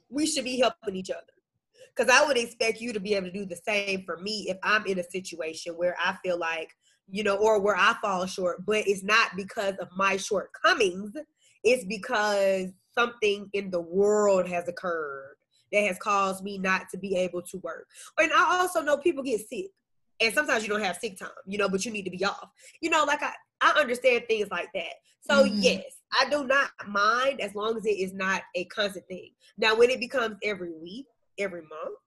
we 0.10 0.26
should 0.26 0.44
be 0.44 0.60
helping 0.60 0.96
each 0.96 1.12
other. 1.12 1.22
Because 1.96 2.14
I 2.14 2.26
would 2.26 2.38
expect 2.38 2.82
you 2.82 2.94
to 2.94 3.00
be 3.00 3.14
able 3.14 3.28
to 3.28 3.34
do 3.34 3.46
the 3.46 3.60
same 3.68 4.04
for 4.06 4.18
me 4.18 4.48
if 4.50 4.58
I'm 4.64 4.86
in 4.86 5.00
a 5.00 5.04
situation 5.04 5.74
where 5.74 5.96
I 6.04 6.16
feel 6.24 6.38
like, 6.38 6.70
you 7.10 7.24
know, 7.24 7.36
or 7.36 7.60
where 7.60 7.76
I 7.76 7.96
fall 8.02 8.26
short, 8.26 8.66
but 8.66 8.88
it's 8.88 9.04
not 9.04 9.36
because 9.36 9.76
of 9.80 9.88
my 9.98 10.18
shortcomings. 10.18 11.12
It's 11.64 11.86
because 11.86 12.70
something 12.98 13.50
in 13.54 13.70
the 13.70 13.82
world 13.82 14.48
has 14.48 14.68
occurred 14.68 15.36
that 15.72 15.84
has 15.84 15.98
caused 16.00 16.44
me 16.44 16.58
not 16.58 16.90
to 16.90 16.98
be 16.98 17.16
able 17.16 17.42
to 17.44 17.58
work. 17.58 17.88
And 18.18 18.32
I 18.34 18.60
also 18.60 18.82
know 18.82 18.98
people 18.98 19.24
get 19.24 19.48
sick. 19.48 19.68
And 20.22 20.34
sometimes 20.34 20.64
you 20.64 20.70
don't 20.70 20.84
have 20.84 20.98
sick 20.98 21.18
time, 21.18 21.30
you 21.46 21.58
know, 21.58 21.70
but 21.70 21.86
you 21.86 21.92
need 21.92 22.04
to 22.04 22.10
be 22.10 22.26
off. 22.26 22.50
You 22.82 22.90
know, 22.90 23.06
like 23.06 23.24
I, 23.24 23.32
I 23.62 23.72
understand 23.80 24.26
things 24.28 24.50
like 24.52 24.68
that. 24.74 24.94
So 25.22 25.46
mm-hmm. 25.46 25.60
yes, 25.60 25.84
I 26.20 26.30
do 26.30 26.46
not 26.46 26.70
mind 26.88 27.40
as 27.40 27.56
long 27.56 27.78
as 27.78 27.86
it 27.86 27.98
is 27.98 28.14
not 28.14 28.42
a 28.56 28.66
constant 28.66 29.08
thing. 29.08 29.32
Now, 29.58 29.76
when 29.76 29.90
it 29.90 30.00
becomes 30.00 30.36
every 30.44 30.74
week, 30.74 31.06
every 31.38 31.62
month, 31.62 31.98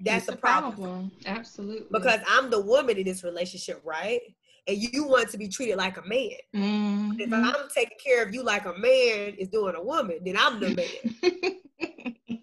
that's 0.00 0.28
a 0.28 0.36
problem. 0.36 0.74
problem. 0.74 1.12
Absolutely. 1.26 1.86
Because 1.90 2.20
I'm 2.26 2.50
the 2.50 2.60
woman 2.60 2.96
in 2.96 3.04
this 3.04 3.22
relationship, 3.22 3.80
right? 3.84 4.20
And 4.66 4.76
you 4.76 5.04
want 5.04 5.30
to 5.30 5.38
be 5.38 5.48
treated 5.48 5.76
like 5.76 5.96
a 5.96 6.02
man. 6.02 6.30
Mm-hmm. 6.54 7.20
If 7.20 7.32
I'm 7.32 7.68
taking 7.74 7.98
care 8.04 8.24
of 8.24 8.34
you 8.34 8.42
like 8.42 8.64
a 8.64 8.76
man 8.78 9.34
is 9.38 9.48
doing 9.48 9.74
a 9.74 9.82
woman, 9.82 10.18
then 10.24 10.36
I'm 10.36 10.60
the 10.60 10.74
man. 10.74 12.38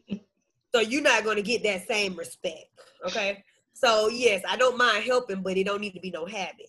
so 0.74 0.82
you're 0.82 1.02
not 1.02 1.24
going 1.24 1.38
to 1.38 1.42
get 1.42 1.64
that 1.64 1.88
same 1.88 2.16
respect. 2.16 2.66
Okay. 3.06 3.44
So 3.74 4.10
yes, 4.10 4.44
I 4.48 4.58
don't 4.58 4.78
mind 4.78 5.06
helping, 5.06 5.42
but 5.42 5.58
it 5.58 5.66
don't 5.66 5.80
need 5.80 5.94
to 5.94 6.02
be 6.02 6.12
no 6.12 6.26
habit. 6.26 6.68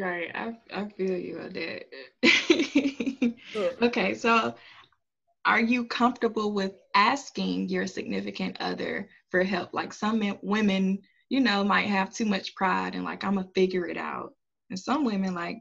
Right. 0.00 0.30
I 0.34 0.56
I 0.72 0.88
feel 0.88 1.16
you 1.16 1.38
on 1.38 1.52
that. 1.52 3.34
okay, 3.82 4.14
so 4.14 4.54
are 5.44 5.60
you 5.60 5.84
comfortable 5.84 6.52
with 6.52 6.72
asking 6.94 7.68
your 7.68 7.86
significant 7.86 8.56
other 8.60 9.08
for 9.30 9.42
help? 9.42 9.74
Like 9.74 9.92
some 9.92 10.22
women, 10.42 10.98
you 11.28 11.40
know, 11.40 11.64
might 11.64 11.86
have 11.88 12.12
too 12.12 12.26
much 12.26 12.54
pride 12.54 12.94
and 12.94 13.04
like 13.04 13.24
I'm 13.24 13.34
gonna 13.34 13.48
figure 13.54 13.86
it 13.86 13.96
out. 13.96 14.32
And 14.70 14.78
some 14.78 15.04
women 15.04 15.34
like, 15.34 15.58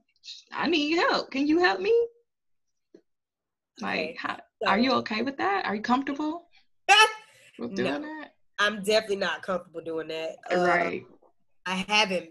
I 0.52 0.68
need 0.68 0.96
help. 0.96 1.32
Can 1.32 1.48
you 1.48 1.60
help 1.60 1.80
me? 1.80 2.08
Like, 3.82 4.18
how, 4.18 4.38
so, 4.62 4.70
are 4.70 4.78
you 4.78 4.92
okay 4.94 5.22
with 5.24 5.38
that? 5.38 5.66
Are 5.66 5.76
you 5.76 5.82
comfortable 5.82 6.48
with 7.60 7.76
doing 7.76 8.02
no. 8.02 8.02
that? 8.02 8.34
I'm 8.60 8.84
definitely 8.84 9.18
not 9.18 9.42
comfortable 9.42 9.82
doing 9.82 10.10
that. 10.10 10.36
Uh, 10.52 10.60
right. 10.60 11.04
Uh, 11.10 11.16
I 11.66 11.86
haven't. 11.88 12.30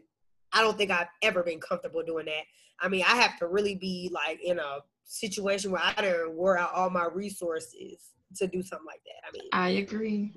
I 0.53 0.61
don't 0.63 0.77
think 0.77 0.91
I've 0.91 1.09
ever 1.23 1.43
been 1.43 1.61
comfortable 1.61 2.03
doing 2.03 2.27
that. 2.27 2.45
I 2.81 2.89
mean, 2.89 3.03
I 3.07 3.17
have 3.17 3.39
to 3.39 3.47
really 3.47 3.75
be 3.75 4.11
like 4.13 4.41
in 4.43 4.59
a 4.59 4.79
situation 5.05 5.71
where 5.71 5.83
I 5.83 6.01
don't 6.01 6.35
wear 6.35 6.59
out 6.59 6.73
all 6.75 6.91
my 6.91 7.07
resources 7.13 8.13
to 8.37 8.47
do 8.47 8.63
something 8.63 8.87
like 8.87 9.01
that. 9.05 9.29
I 9.29 9.33
mean, 9.33 9.49
I 9.53 9.81
agree. 9.81 10.33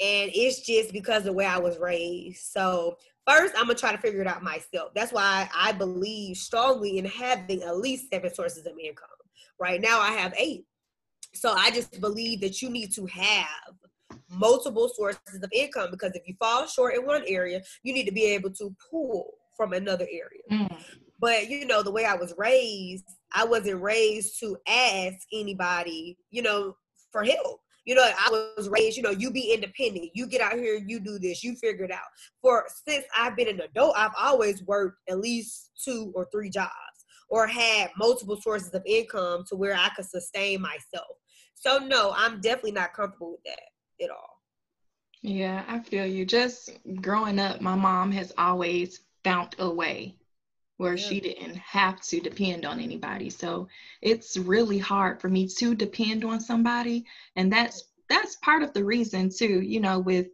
And 0.00 0.30
it's 0.34 0.60
just 0.60 0.92
because 0.92 1.24
the 1.24 1.32
way 1.32 1.46
I 1.46 1.58
was 1.58 1.78
raised. 1.78 2.42
So 2.44 2.96
first, 3.26 3.54
I'm 3.56 3.66
gonna 3.66 3.74
try 3.74 3.92
to 3.92 3.98
figure 3.98 4.20
it 4.20 4.26
out 4.26 4.42
myself. 4.42 4.92
That's 4.94 5.12
why 5.12 5.48
I 5.54 5.72
believe 5.72 6.36
strongly 6.36 6.98
in 6.98 7.04
having 7.06 7.62
at 7.62 7.78
least 7.78 8.06
seven 8.12 8.32
sources 8.34 8.66
of 8.66 8.72
income. 8.78 9.08
Right 9.58 9.80
now, 9.80 10.00
I 10.00 10.12
have 10.12 10.34
eight. 10.36 10.66
So 11.34 11.52
I 11.52 11.70
just 11.70 12.00
believe 12.00 12.40
that 12.40 12.62
you 12.62 12.68
need 12.68 12.92
to 12.94 13.06
have 13.06 13.74
multiple 14.28 14.90
sources 14.94 15.42
of 15.42 15.50
income 15.52 15.90
because 15.90 16.12
if 16.14 16.26
you 16.26 16.34
fall 16.38 16.66
short 16.66 16.94
in 16.94 17.06
one 17.06 17.22
area, 17.26 17.62
you 17.82 17.92
need 17.92 18.06
to 18.06 18.12
be 18.12 18.24
able 18.24 18.50
to 18.50 18.74
pull 18.90 19.34
from 19.56 19.72
another 19.72 20.06
area. 20.10 20.42
Mm. 20.68 20.76
But 21.18 21.48
you 21.48 21.66
know, 21.66 21.82
the 21.82 21.90
way 21.90 22.04
I 22.04 22.14
was 22.14 22.34
raised, 22.36 23.04
I 23.32 23.44
wasn't 23.44 23.80
raised 23.80 24.38
to 24.40 24.56
ask 24.68 25.16
anybody, 25.32 26.18
you 26.30 26.42
know, 26.42 26.76
for 27.10 27.24
help. 27.24 27.60
You 27.86 27.94
know, 27.94 28.02
I 28.02 28.50
was 28.56 28.68
raised, 28.68 28.96
you 28.96 29.02
know, 29.04 29.10
you 29.10 29.30
be 29.30 29.52
independent. 29.54 30.10
You 30.12 30.26
get 30.26 30.40
out 30.40 30.54
here, 30.54 30.74
you 30.74 30.98
do 30.98 31.20
this, 31.20 31.44
you 31.44 31.54
figure 31.54 31.84
it 31.84 31.92
out. 31.92 32.00
For 32.42 32.66
since 32.86 33.04
I've 33.16 33.36
been 33.36 33.48
an 33.48 33.60
adult, 33.60 33.94
I've 33.96 34.14
always 34.18 34.62
worked 34.64 34.98
at 35.08 35.20
least 35.20 35.70
two 35.84 36.12
or 36.16 36.26
three 36.32 36.50
jobs 36.50 36.72
or 37.28 37.46
had 37.46 37.90
multiple 37.96 38.40
sources 38.40 38.74
of 38.74 38.82
income 38.86 39.44
to 39.48 39.56
where 39.56 39.74
I 39.74 39.88
could 39.94 40.04
sustain 40.04 40.60
myself. 40.60 41.16
So 41.54 41.78
no, 41.78 42.12
I'm 42.16 42.40
definitely 42.40 42.72
not 42.72 42.92
comfortable 42.92 43.32
with 43.32 43.44
that 43.46 43.60
it 43.98 44.10
all. 44.10 44.40
Yeah, 45.22 45.64
I 45.66 45.80
feel 45.80 46.06
you. 46.06 46.24
Just 46.24 46.70
growing 47.00 47.38
up, 47.38 47.60
my 47.60 47.74
mom 47.74 48.12
has 48.12 48.32
always 48.38 49.00
found 49.24 49.56
a 49.58 49.68
way 49.68 50.16
where 50.76 50.94
yeah. 50.94 51.02
she 51.02 51.20
didn't 51.20 51.56
have 51.56 52.00
to 52.02 52.20
depend 52.20 52.64
on 52.64 52.80
anybody. 52.80 53.30
So 53.30 53.68
it's 54.02 54.36
really 54.36 54.78
hard 54.78 55.20
for 55.20 55.28
me 55.28 55.48
to 55.58 55.74
depend 55.74 56.24
on 56.24 56.40
somebody. 56.40 57.04
And 57.34 57.52
that's 57.52 57.84
that's 58.08 58.36
part 58.36 58.62
of 58.62 58.72
the 58.72 58.84
reason 58.84 59.30
too, 59.30 59.62
you 59.62 59.80
know, 59.80 59.98
with 59.98 60.28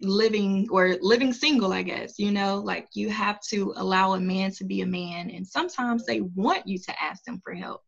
living 0.00 0.68
or 0.70 0.96
living 1.00 1.32
single, 1.32 1.72
I 1.72 1.82
guess, 1.82 2.18
you 2.18 2.30
know, 2.30 2.58
like 2.58 2.88
you 2.94 3.08
have 3.10 3.40
to 3.48 3.72
allow 3.76 4.12
a 4.12 4.20
man 4.20 4.50
to 4.52 4.64
be 4.64 4.82
a 4.82 4.86
man. 4.86 5.30
And 5.30 5.46
sometimes 5.46 6.04
they 6.04 6.20
want 6.20 6.66
you 6.66 6.78
to 6.78 7.02
ask 7.02 7.24
them 7.24 7.40
for 7.42 7.54
help. 7.54 7.82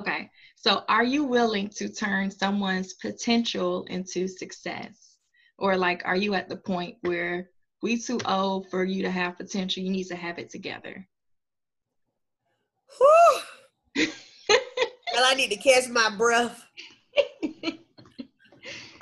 Okay. 0.00 0.30
So, 0.56 0.82
are 0.88 1.04
you 1.04 1.24
willing 1.24 1.68
to 1.76 1.88
turn 1.88 2.30
someone's 2.30 2.94
potential 2.94 3.84
into 3.84 4.26
success? 4.26 5.18
Or, 5.58 5.76
like, 5.76 6.02
are 6.04 6.16
you 6.16 6.34
at 6.34 6.48
the 6.48 6.56
point 6.56 6.96
where 7.02 7.50
we 7.82 8.00
too 8.00 8.18
old 8.26 8.70
for 8.70 8.84
you 8.84 9.02
to 9.02 9.10
have 9.10 9.36
potential? 9.36 9.82
You 9.82 9.90
need 9.90 10.08
to 10.08 10.16
have 10.16 10.38
it 10.38 10.50
together. 10.50 11.06
well, 13.96 14.06
I 15.16 15.34
need 15.34 15.50
to 15.50 15.56
catch 15.56 15.88
my 15.88 16.10
breath. 16.16 16.64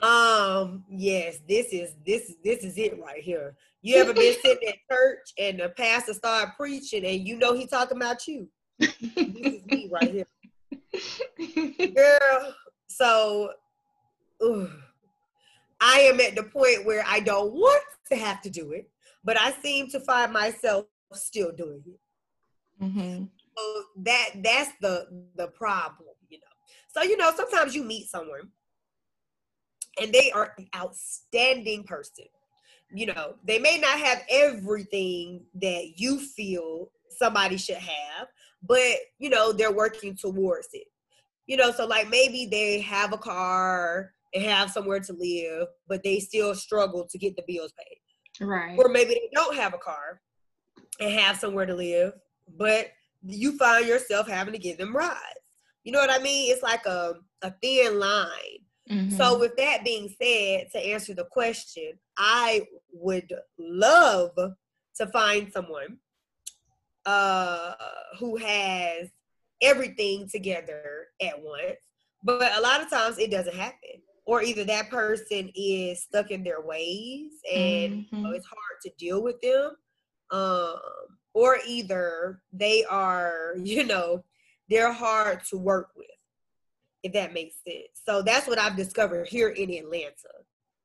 um, 0.02 0.84
yes, 0.90 1.38
this 1.48 1.68
is 1.72 1.94
this 2.04 2.34
this 2.44 2.64
is 2.64 2.76
it 2.76 2.98
right 3.00 3.22
here. 3.22 3.54
You 3.82 3.96
ever 3.96 4.14
been 4.14 4.34
sitting 4.42 4.68
at 4.68 4.74
church 4.90 5.32
and 5.38 5.60
the 5.60 5.70
pastor 5.70 6.14
started 6.14 6.52
preaching 6.56 7.04
and 7.04 7.26
you 7.26 7.38
know 7.38 7.54
he 7.54 7.66
talking 7.66 7.96
about 7.96 8.26
you? 8.26 8.48
this 8.78 8.94
is 9.10 9.64
me 9.66 9.88
right 9.90 10.10
here. 10.10 10.26
Girl, 11.94 12.54
so 12.86 13.52
ugh, 14.44 14.70
I 15.80 16.00
am 16.00 16.20
at 16.20 16.36
the 16.36 16.44
point 16.44 16.84
where 16.84 17.04
I 17.06 17.20
don't 17.20 17.52
want 17.52 17.82
to 18.10 18.16
have 18.16 18.40
to 18.42 18.50
do 18.50 18.72
it, 18.72 18.88
but 19.24 19.40
I 19.40 19.52
seem 19.62 19.88
to 19.88 20.00
find 20.00 20.32
myself 20.32 20.86
still 21.12 21.52
doing 21.52 21.82
it. 21.86 22.84
Mm-hmm. 22.84 23.24
So 23.56 23.84
that 23.98 24.30
that's 24.42 24.72
the 24.80 25.26
the 25.36 25.48
problem, 25.48 26.14
you 26.28 26.38
know. 26.38 26.46
So 26.94 27.02
you 27.02 27.16
know, 27.16 27.32
sometimes 27.34 27.74
you 27.74 27.84
meet 27.84 28.08
someone 28.08 28.50
and 30.00 30.12
they 30.12 30.30
are 30.32 30.54
an 30.58 30.68
outstanding 30.74 31.84
person. 31.84 32.26
You 32.94 33.06
know, 33.06 33.34
they 33.44 33.58
may 33.58 33.78
not 33.78 33.98
have 33.98 34.22
everything 34.28 35.44
that 35.54 35.92
you 35.96 36.20
feel 36.20 36.90
somebody 37.18 37.56
should 37.56 37.76
have, 37.76 38.28
but 38.62 38.96
you 39.18 39.30
know 39.30 39.52
they're 39.52 39.72
working 39.72 40.16
towards 40.16 40.68
it. 40.72 40.86
You 41.46 41.56
know 41.56 41.72
so 41.72 41.86
like 41.86 42.08
maybe 42.08 42.46
they 42.50 42.80
have 42.80 43.12
a 43.12 43.18
car 43.18 44.12
and 44.34 44.44
have 44.44 44.70
somewhere 44.70 45.00
to 45.00 45.12
live 45.12 45.68
but 45.88 46.02
they 46.02 46.18
still 46.18 46.54
struggle 46.54 47.06
to 47.10 47.18
get 47.18 47.36
the 47.36 47.42
bills 47.46 47.72
paid. 47.78 48.46
Right. 48.46 48.78
Or 48.78 48.88
maybe 48.88 49.10
they 49.10 49.28
don't 49.34 49.56
have 49.56 49.74
a 49.74 49.78
car 49.78 50.20
and 51.00 51.12
have 51.12 51.38
somewhere 51.38 51.66
to 51.66 51.74
live 51.74 52.12
but 52.56 52.88
you 53.24 53.56
find 53.56 53.86
yourself 53.86 54.28
having 54.28 54.52
to 54.52 54.58
give 54.58 54.78
them 54.78 54.96
rides. 54.96 55.18
You 55.84 55.92
know 55.92 55.98
what 55.98 56.10
i 56.10 56.22
mean? 56.22 56.52
It's 56.52 56.62
like 56.62 56.86
a, 56.86 57.14
a 57.42 57.52
thin 57.62 57.98
line. 57.98 58.28
Mm-hmm. 58.90 59.16
So, 59.16 59.38
with 59.38 59.56
that 59.56 59.84
being 59.84 60.08
said, 60.20 60.68
to 60.72 60.78
answer 60.78 61.14
the 61.14 61.26
question, 61.30 61.92
I 62.16 62.66
would 62.92 63.32
love 63.58 64.32
to 64.96 65.06
find 65.08 65.52
someone 65.52 65.98
uh, 67.06 67.72
who 68.18 68.36
has 68.36 69.08
everything 69.60 70.28
together 70.28 71.08
at 71.20 71.40
once. 71.40 71.78
But 72.22 72.56
a 72.56 72.60
lot 72.60 72.80
of 72.80 72.90
times 72.90 73.18
it 73.18 73.30
doesn't 73.30 73.54
happen. 73.54 74.02
Or 74.24 74.42
either 74.42 74.64
that 74.64 74.88
person 74.88 75.50
is 75.54 76.02
stuck 76.02 76.30
in 76.30 76.44
their 76.44 76.60
ways 76.60 77.32
and 77.52 77.92
mm-hmm. 77.92 78.16
you 78.16 78.22
know, 78.22 78.30
it's 78.30 78.46
hard 78.46 78.80
to 78.82 78.90
deal 78.96 79.22
with 79.22 79.40
them. 79.40 79.72
Um, 80.30 80.78
or 81.34 81.58
either 81.66 82.40
they 82.52 82.84
are, 82.84 83.54
you 83.62 83.84
know, 83.84 84.24
they're 84.68 84.92
hard 84.92 85.44
to 85.50 85.58
work 85.58 85.90
with, 85.96 86.06
if 87.02 87.12
that 87.12 87.34
makes 87.34 87.56
sense. 87.66 88.00
So 88.06 88.22
that's 88.22 88.46
what 88.46 88.58
I've 88.58 88.76
discovered 88.76 89.26
here 89.26 89.48
in 89.48 89.70
Atlanta 89.70 90.41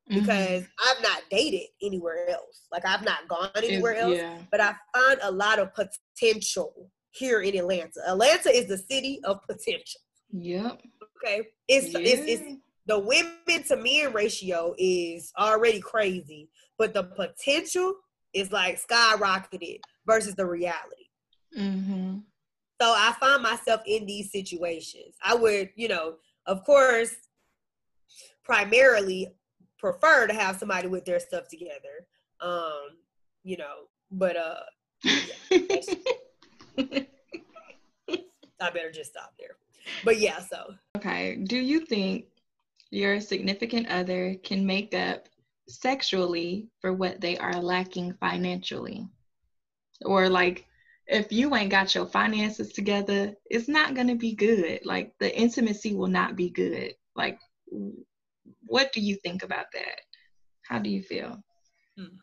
because 0.07 0.61
mm-hmm. 0.61 0.89
I've 0.89 1.03
not 1.03 1.23
dated 1.29 1.67
anywhere 1.81 2.29
else. 2.29 2.61
Like 2.71 2.85
I've 2.85 3.03
not 3.03 3.27
gone 3.27 3.49
anywhere 3.55 3.95
else, 3.95 4.17
yeah. 4.17 4.37
but 4.51 4.61
I 4.61 4.73
find 4.95 5.19
a 5.21 5.31
lot 5.31 5.59
of 5.59 5.69
potential 5.73 6.89
here 7.11 7.41
in 7.41 7.57
Atlanta. 7.57 7.99
Atlanta 8.07 8.49
is 8.49 8.67
the 8.67 8.77
city 8.77 9.19
of 9.23 9.41
potential. 9.47 10.01
Yep. 10.31 10.81
Okay. 11.23 11.47
It's 11.67 11.93
yeah. 11.93 11.99
it's, 11.99 12.41
it's 12.41 12.59
the 12.85 12.99
women 12.99 13.63
to 13.67 13.75
men 13.75 14.13
ratio 14.13 14.73
is 14.77 15.33
already 15.37 15.81
crazy, 15.81 16.49
but 16.77 16.93
the 16.93 17.03
potential 17.03 17.95
is 18.33 18.51
like 18.51 18.79
skyrocketed 18.81 19.79
versus 20.05 20.35
the 20.35 20.45
reality. 20.45 21.09
Mm-hmm. 21.57 22.19
So 22.79 22.93
I 22.95 23.13
find 23.19 23.41
myself 23.41 23.81
in 23.85 24.05
these 24.05 24.31
situations. 24.31 25.15
I 25.23 25.35
would, 25.35 25.71
you 25.75 25.87
know, 25.87 26.15
of 26.45 26.63
course, 26.63 27.15
primarily 28.43 29.27
prefer 29.77 30.27
to 30.27 30.33
have 30.33 30.57
somebody 30.57 30.87
with 30.87 31.05
their 31.05 31.19
stuff 31.19 31.47
together. 31.47 32.07
Um, 32.41 32.97
you 33.43 33.57
know, 33.57 33.87
but 34.11 34.35
uh 34.35 34.59
yeah, 35.03 35.81
I 38.59 38.69
better 38.71 38.91
just 38.91 39.11
stop 39.11 39.33
there. 39.39 39.55
But 40.03 40.19
yeah, 40.19 40.39
so 40.39 40.73
okay. 40.97 41.35
Do 41.35 41.57
you 41.57 41.85
think 41.85 42.25
your 42.89 43.19
significant 43.19 43.87
other 43.87 44.35
can 44.43 44.65
make 44.65 44.93
up 44.93 45.27
sexually 45.67 46.67
for 46.81 46.93
what 46.93 47.21
they 47.21 47.37
are 47.37 47.61
lacking 47.61 48.13
financially? 48.19 49.07
Or 50.03 50.29
like 50.29 50.65
if 51.07 51.31
you 51.31 51.55
ain't 51.55 51.71
got 51.71 51.95
your 51.95 52.05
finances 52.05 52.73
together, 52.73 53.33
it's 53.45 53.67
not 53.67 53.95
going 53.95 54.07
to 54.07 54.15
be 54.15 54.35
good. 54.35 54.85
Like 54.85 55.13
the 55.19 55.35
intimacy 55.35 55.95
will 55.95 56.07
not 56.07 56.35
be 56.35 56.49
good. 56.49 56.95
Like 57.15 57.39
what 58.67 58.91
do 58.93 59.01
you 59.01 59.15
think 59.15 59.43
about 59.43 59.65
that? 59.73 60.01
How 60.67 60.79
do 60.79 60.89
you 60.89 61.01
feel? 61.01 61.41
Hmm. 61.97 62.17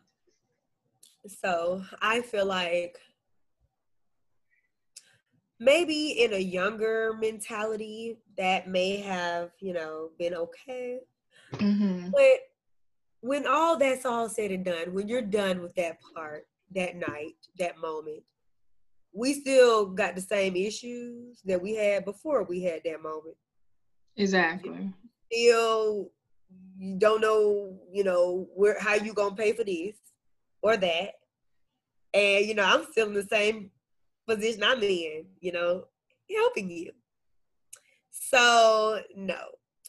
So 1.27 1.81
I 2.01 2.21
feel 2.21 2.45
like 2.45 2.97
maybe 5.59 6.23
in 6.23 6.33
a 6.33 6.39
younger 6.39 7.13
mentality 7.19 8.17
that 8.37 8.67
may 8.67 8.97
have, 8.97 9.51
you 9.59 9.73
know, 9.73 10.09
been 10.19 10.33
okay. 10.33 10.99
Mm-hmm. 11.53 12.09
But 12.11 12.39
when 13.21 13.47
all 13.47 13.77
that's 13.77 14.05
all 14.05 14.29
said 14.29 14.51
and 14.51 14.65
done, 14.65 14.93
when 14.93 15.07
you're 15.07 15.21
done 15.21 15.61
with 15.61 15.73
that 15.75 15.97
part, 16.13 16.45
that 16.75 16.95
night, 16.95 17.33
that 17.57 17.77
moment, 17.77 18.23
we 19.13 19.33
still 19.33 19.85
got 19.85 20.15
the 20.15 20.21
same 20.21 20.55
issues 20.55 21.39
that 21.45 21.61
we 21.61 21.73
had 21.75 22.05
before 22.05 22.43
we 22.43 22.61
had 22.61 22.81
that 22.83 23.01
moment. 23.01 23.37
Exactly. 24.17 24.91
Still 25.31 26.11
you 26.77 26.97
don't 26.97 27.21
know, 27.21 27.77
you 27.91 28.03
know, 28.03 28.47
where 28.55 28.79
how 28.79 28.95
you 28.95 29.13
gonna 29.13 29.35
pay 29.35 29.53
for 29.53 29.63
this 29.63 29.95
or 30.61 30.77
that. 30.77 31.11
And 32.13 32.45
you 32.45 32.55
know, 32.55 32.63
I'm 32.63 32.85
still 32.91 33.07
in 33.07 33.13
the 33.13 33.23
same 33.23 33.71
position 34.27 34.63
I'm 34.63 34.81
in, 34.83 35.25
you 35.39 35.51
know, 35.51 35.85
helping 36.33 36.69
you. 36.69 36.91
So 38.09 38.99
no, 39.15 39.39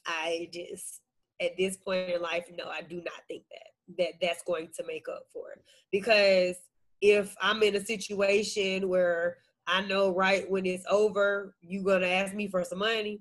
I 0.07 0.49
just 0.53 1.01
at 1.41 1.57
this 1.57 1.77
point 1.77 2.11
in 2.11 2.23
life, 2.23 2.47
no, 2.57 2.69
I 2.69 2.83
do 2.83 2.97
not 2.97 3.23
think 3.29 3.45
that 3.51 3.99
that 3.99 4.13
that's 4.21 4.43
going 4.43 4.69
to 4.77 4.85
make 4.87 5.09
up 5.09 5.25
for 5.33 5.53
it. 5.53 5.63
Because 5.93 6.57
if 7.01 7.35
I'm 7.41 7.63
in 7.63 7.77
a 7.77 7.85
situation 7.85 8.89
where 8.89 9.39
I 9.67 9.83
know 9.83 10.15
right 10.15 10.49
when 10.51 10.67
it's 10.67 10.85
over, 10.91 11.55
you 11.61 11.83
gonna 11.83 12.07
ask 12.07 12.35
me 12.35 12.49
for 12.49 12.65
some 12.65 12.79
money. 12.79 13.21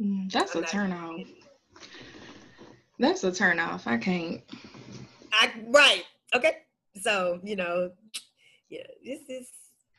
Mm, 0.00 0.30
that's 0.30 0.54
I'm 0.54 0.64
a 0.64 0.66
turn 0.66 0.92
off. 0.92 1.20
That's 3.02 3.24
a 3.24 3.32
turn 3.32 3.58
off. 3.58 3.88
I 3.88 3.96
can't. 3.96 4.40
I 5.32 5.52
right. 5.66 6.04
Okay. 6.36 6.58
So, 7.00 7.40
you 7.42 7.56
know, 7.56 7.90
yeah, 8.68 8.86
this 9.04 9.28
is 9.28 9.48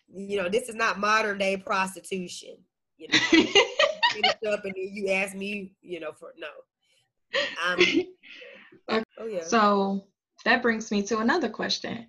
you 0.08 0.42
know, 0.42 0.48
this 0.48 0.70
is 0.70 0.76
not 0.76 1.00
modern 1.00 1.38
day 1.38 1.58
prostitution. 1.58 2.56
You 2.98 3.10
know, 3.10 4.54
up 4.54 4.64
and 4.64 4.74
you 4.78 5.10
ask 5.10 5.36
me, 5.36 5.74
you 5.82 6.00
know, 6.00 6.14
for 6.14 6.34
no. 6.38 6.48
Um, 7.68 7.80
okay. 8.90 9.04
Oh 9.18 9.26
yeah. 9.26 9.44
So 9.44 10.08
that 10.46 10.62
brings 10.62 10.90
me 10.90 11.04
to 11.04 11.18
another 11.18 11.50
question. 11.50 12.08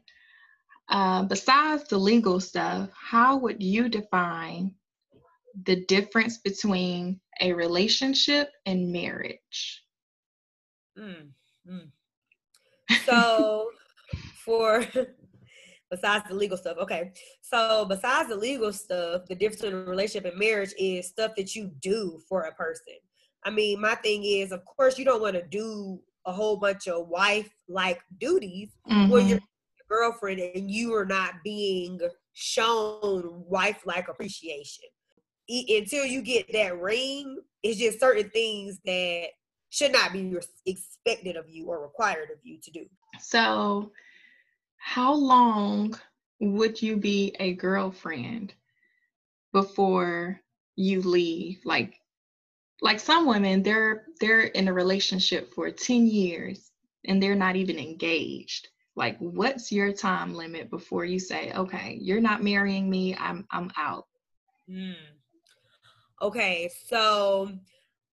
Uh, 0.89 1.25
besides 1.25 1.89
the 1.89 1.99
legal 1.99 2.39
stuff, 2.39 2.89
how 2.95 3.37
would 3.39 3.61
you 3.61 3.89
define 3.89 4.73
the 5.65 5.85
difference 5.87 6.39
between 6.39 7.21
a 7.41 7.53
relationship 7.53 8.51
and 8.65 8.93
marriage? 8.93 9.84
Mm, 10.99 11.31
mm. 11.71 11.91
So 13.05 13.71
for 14.45 14.85
besides 15.91 16.25
the 16.29 16.35
legal 16.35 16.57
stuff, 16.57 16.77
okay. 16.79 17.13
So 17.41 17.85
besides 17.89 18.29
the 18.29 18.37
legal 18.37 18.73
stuff, 18.73 19.23
the 19.29 19.35
difference 19.35 19.63
between 19.63 19.83
a 19.83 19.85
relationship 19.85 20.31
and 20.31 20.39
marriage 20.39 20.75
is 20.79 21.09
stuff 21.09 21.33
that 21.37 21.55
you 21.55 21.71
do 21.81 22.21
for 22.29 22.43
a 22.43 22.55
person. 22.55 22.95
I 23.45 23.51
mean, 23.51 23.81
my 23.81 23.95
thing 23.97 24.25
is, 24.25 24.53
of 24.53 24.65
course, 24.65 24.99
you 24.99 25.05
don't 25.05 25.21
want 25.21 25.35
to 25.35 25.43
do 25.43 26.01
a 26.27 26.33
whole 26.33 26.57
bunch 26.57 26.89
of 26.89 27.09
wife 27.09 27.51
like 27.69 28.01
duties 28.19 28.71
mm-hmm. 28.91 29.11
when 29.11 29.29
you're 29.29 29.39
your 29.39 29.99
girlfriend 29.99 30.41
and 30.41 30.71
you 30.71 30.95
are 30.95 31.05
not 31.05 31.35
being 31.45 32.01
shown 32.33 33.45
wife 33.47 33.83
like 33.85 34.09
appreciation. 34.09 34.85
E- 35.49 35.77
until 35.79 36.07
you 36.07 36.23
get 36.23 36.51
that 36.53 36.81
ring, 36.81 37.39
it's 37.63 37.79
just 37.79 38.01
certain 38.01 38.31
things 38.31 38.79
that 38.87 39.27
should 39.75 39.93
not 39.93 40.13
be 40.13 40.39
expected 40.67 41.37
of 41.37 41.49
you 41.49 41.67
or 41.67 41.83
required 41.83 42.31
of 42.31 42.39
you 42.45 42.59
to 42.63 42.71
do. 42.71 42.87
So, 43.21 43.91
how 44.77 45.13
long 45.15 45.99
would 46.39 46.81
you 46.81 46.97
be 46.97 47.35
a 47.41 47.55
girlfriend 47.55 48.55
before 49.53 50.41
you 50.77 51.03
leave? 51.03 51.61
Like, 51.65 51.99
like 52.83 53.01
some 53.01 53.27
women, 53.27 53.65
they're 53.65 54.05
they're 54.21 54.43
in 54.43 54.69
a 54.69 54.73
relationship 54.73 55.53
for 55.53 55.73
10 55.73 56.07
years 56.07 56.71
and 57.07 57.21
they're 57.21 57.35
not 57.35 57.57
even 57.57 57.77
engaged. 57.77 58.69
Like, 58.95 59.19
what's 59.19 59.73
your 59.73 59.93
time 59.93 60.35
limit 60.35 60.71
before 60.71 61.05
you 61.05 61.19
say, 61.19 61.53
okay, 61.53 61.99
you're 62.01 62.21
not 62.21 62.45
marrying 62.45 62.89
me, 62.89 63.17
I'm 63.17 63.45
I'm 63.51 63.73
out? 63.77 64.07
Mm. 64.71 64.95
Okay, 66.23 66.71
so 66.87 67.51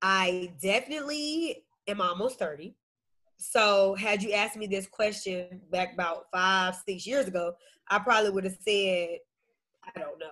I 0.02 0.52
definitely 0.62 1.64
am 1.88 2.02
almost 2.02 2.40
30. 2.40 2.76
So 3.38 3.96
had 3.96 4.22
you 4.22 4.34
asked 4.34 4.58
me 4.58 4.68
this 4.68 4.88
question 4.88 5.62
back 5.72 5.94
about 5.94 6.26
five, 6.32 6.76
six 6.88 7.08
years 7.08 7.28
ago, 7.28 7.54
I 7.90 8.00
probably 8.00 8.30
would 8.30 8.44
have 8.44 8.58
said, 8.60 9.18
I 9.84 10.00
don't 10.00 10.20
know. 10.20 10.28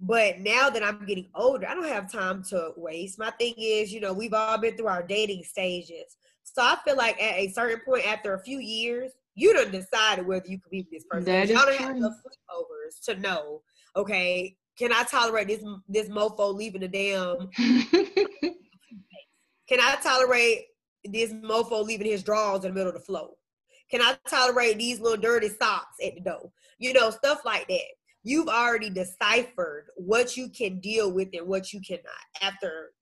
But 0.00 0.40
now 0.40 0.68
that 0.68 0.82
I'm 0.82 1.06
getting 1.06 1.28
older, 1.34 1.66
I 1.66 1.74
don't 1.74 1.88
have 1.88 2.10
time 2.10 2.42
to 2.50 2.72
waste. 2.76 3.18
My 3.18 3.30
thing 3.30 3.54
is, 3.56 3.92
you 3.92 4.00
know, 4.00 4.12
we've 4.12 4.34
all 4.34 4.58
been 4.58 4.76
through 4.76 4.88
our 4.88 5.02
dating 5.02 5.44
stages. 5.44 6.16
So 6.42 6.62
I 6.62 6.76
feel 6.84 6.96
like 6.96 7.20
at 7.22 7.38
a 7.38 7.50
certain 7.52 7.80
point 7.84 8.06
after 8.06 8.34
a 8.34 8.42
few 8.42 8.58
years, 8.58 9.12
you 9.34 9.54
done 9.54 9.70
decided 9.70 10.26
whether 10.26 10.46
you 10.46 10.58
can 10.58 10.70
be 10.70 10.82
with 10.82 10.90
this 10.90 11.04
person. 11.08 11.24
That 11.24 11.48
Y'all 11.48 11.64
don't 11.64 11.76
have 11.76 11.96
enough 11.96 12.12
sleepovers 12.12 13.04
to 13.06 13.20
know, 13.20 13.62
okay, 13.96 14.56
can 14.78 14.92
I 14.92 15.04
tolerate 15.04 15.48
this 15.48 15.64
this 15.88 16.08
mofo 16.08 16.52
leaving 16.54 16.80
the 16.80 16.88
damn 16.88 17.48
Can 19.68 19.80
I 19.80 19.96
tolerate 20.02 20.66
this 21.04 21.32
mofo 21.32 21.84
leaving 21.84 22.06
his 22.06 22.22
drawers 22.22 22.64
in 22.64 22.70
the 22.70 22.74
middle 22.74 22.88
of 22.88 22.94
the 22.94 23.00
floor? 23.00 23.30
Can 23.90 24.00
I 24.00 24.16
tolerate 24.28 24.78
these 24.78 25.00
little 25.00 25.20
dirty 25.20 25.48
socks 25.48 25.96
at 26.04 26.14
the 26.14 26.20
door? 26.20 26.50
You 26.78 26.92
know, 26.92 27.10
stuff 27.10 27.40
like 27.44 27.68
that. 27.68 27.80
You've 28.22 28.48
already 28.48 28.90
deciphered 28.90 29.86
what 29.96 30.36
you 30.36 30.48
can 30.48 30.80
deal 30.80 31.12
with 31.12 31.28
and 31.34 31.46
what 31.46 31.72
you 31.72 31.80
cannot 31.86 32.04
after 32.40 32.92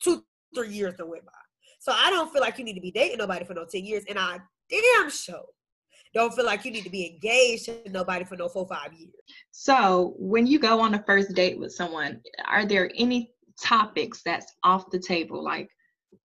two, 0.00 0.24
three 0.54 0.70
years 0.70 0.96
that 0.96 1.06
went 1.06 1.24
by. 1.24 1.32
So 1.78 1.92
I 1.92 2.10
don't 2.10 2.32
feel 2.32 2.42
like 2.42 2.58
you 2.58 2.64
need 2.64 2.74
to 2.74 2.80
be 2.80 2.90
dating 2.90 3.18
nobody 3.18 3.44
for 3.44 3.54
no 3.54 3.64
10 3.64 3.84
years. 3.84 4.04
And 4.08 4.18
I 4.18 4.38
damn 4.68 5.10
sure 5.10 5.44
don't 6.14 6.34
feel 6.34 6.46
like 6.46 6.64
you 6.64 6.70
need 6.70 6.84
to 6.84 6.90
be 6.90 7.06
engaged 7.06 7.66
to 7.66 7.78
nobody 7.90 8.24
for 8.24 8.36
no 8.36 8.48
four, 8.48 8.66
five 8.66 8.92
years. 8.92 9.12
So 9.50 10.14
when 10.18 10.46
you 10.46 10.58
go 10.58 10.80
on 10.80 10.94
a 10.94 11.02
first 11.04 11.34
date 11.34 11.58
with 11.58 11.72
someone, 11.72 12.20
are 12.46 12.64
there 12.64 12.90
any 12.96 13.30
topics 13.62 14.22
that's 14.24 14.52
off 14.64 14.90
the 14.90 14.98
table? 14.98 15.44
Like 15.44 15.70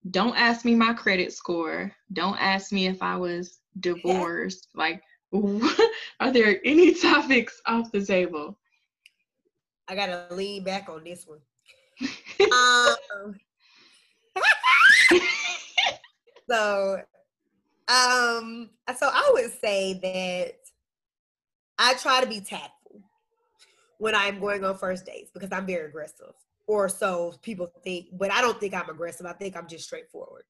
don't 0.09 0.35
ask 0.35 0.65
me 0.65 0.75
my 0.75 0.93
credit 0.93 1.33
score. 1.33 1.91
Don't 2.13 2.37
ask 2.39 2.71
me 2.71 2.87
if 2.87 3.01
I 3.01 3.17
was 3.17 3.59
divorced. 3.79 4.67
Like, 4.75 5.01
are 6.19 6.31
there 6.31 6.59
any 6.65 6.93
topics 7.01 7.61
off 7.65 7.91
the 7.91 8.05
table? 8.05 8.57
I 9.87 9.95
gotta 9.95 10.33
lean 10.33 10.63
back 10.63 10.89
on 10.89 11.03
this 11.03 11.25
one. 11.27 11.39
um, 12.51 13.35
so, 16.49 17.01
um, 17.87 18.69
so 18.97 19.09
I 19.11 19.29
would 19.33 19.51
say 19.59 19.93
that 20.01 20.55
I 21.77 21.93
try 21.95 22.21
to 22.21 22.27
be 22.27 22.41
tactful 22.41 23.01
when 23.97 24.15
I'm 24.15 24.39
going 24.39 24.63
on 24.63 24.77
first 24.77 25.05
dates 25.05 25.31
because 25.33 25.51
I'm 25.51 25.65
very 25.65 25.87
aggressive, 25.87 26.33
or 26.71 26.87
so 26.87 27.33
people 27.41 27.69
think. 27.83 28.07
But 28.13 28.31
I 28.31 28.41
don't 28.41 28.57
think 28.59 28.73
I'm 28.73 28.89
aggressive. 28.89 29.25
I 29.25 29.33
think 29.33 29.57
I'm 29.57 29.67
just 29.67 29.83
straightforward. 29.83 30.43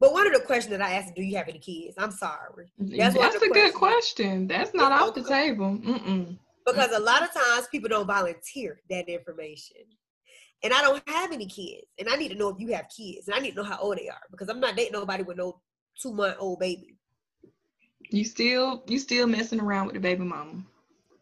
But 0.00 0.12
one 0.12 0.26
of 0.26 0.32
the 0.32 0.40
questions 0.40 0.70
that 0.70 0.80
I 0.80 0.92
asked, 0.92 1.14
do 1.14 1.22
you 1.22 1.36
have 1.36 1.48
any 1.48 1.58
kids? 1.58 1.94
I'm 1.98 2.10
sorry. 2.10 2.72
Mm-hmm. 2.80 2.96
That's, 2.96 3.14
That's 3.14 3.42
a 3.42 3.48
good 3.48 3.74
question. 3.74 4.46
That's 4.46 4.72
not 4.72 4.92
off 4.92 5.14
the 5.14 5.24
table. 5.24 5.76
Mm-mm. 5.76 6.38
Because 6.64 6.92
a 6.92 7.00
lot 7.00 7.22
of 7.22 7.32
times 7.34 7.66
people 7.70 7.88
don't 7.90 8.06
volunteer 8.06 8.80
that 8.88 9.08
information. 9.08 9.82
And 10.62 10.72
I 10.72 10.80
don't 10.82 11.02
have 11.08 11.32
any 11.32 11.46
kids. 11.46 11.86
And 11.98 12.08
I 12.08 12.16
need 12.16 12.30
to 12.30 12.34
know 12.34 12.48
if 12.48 12.58
you 12.58 12.72
have 12.72 12.86
kids. 12.88 13.28
And 13.28 13.34
I 13.34 13.40
need 13.40 13.50
to 13.50 13.56
know 13.56 13.64
how 13.64 13.78
old 13.78 13.98
they 13.98 14.08
are 14.08 14.22
because 14.30 14.48
I'm 14.48 14.60
not 14.60 14.76
dating 14.76 14.92
nobody 14.92 15.22
with 15.22 15.36
no 15.36 15.60
two 16.00 16.12
month 16.12 16.36
old 16.38 16.60
baby. 16.60 16.96
You 18.10 18.24
still 18.24 18.82
you 18.86 18.98
still 18.98 19.26
messing 19.26 19.60
around 19.60 19.86
with 19.86 19.94
the 19.94 20.00
baby 20.00 20.24
mama. 20.24 20.64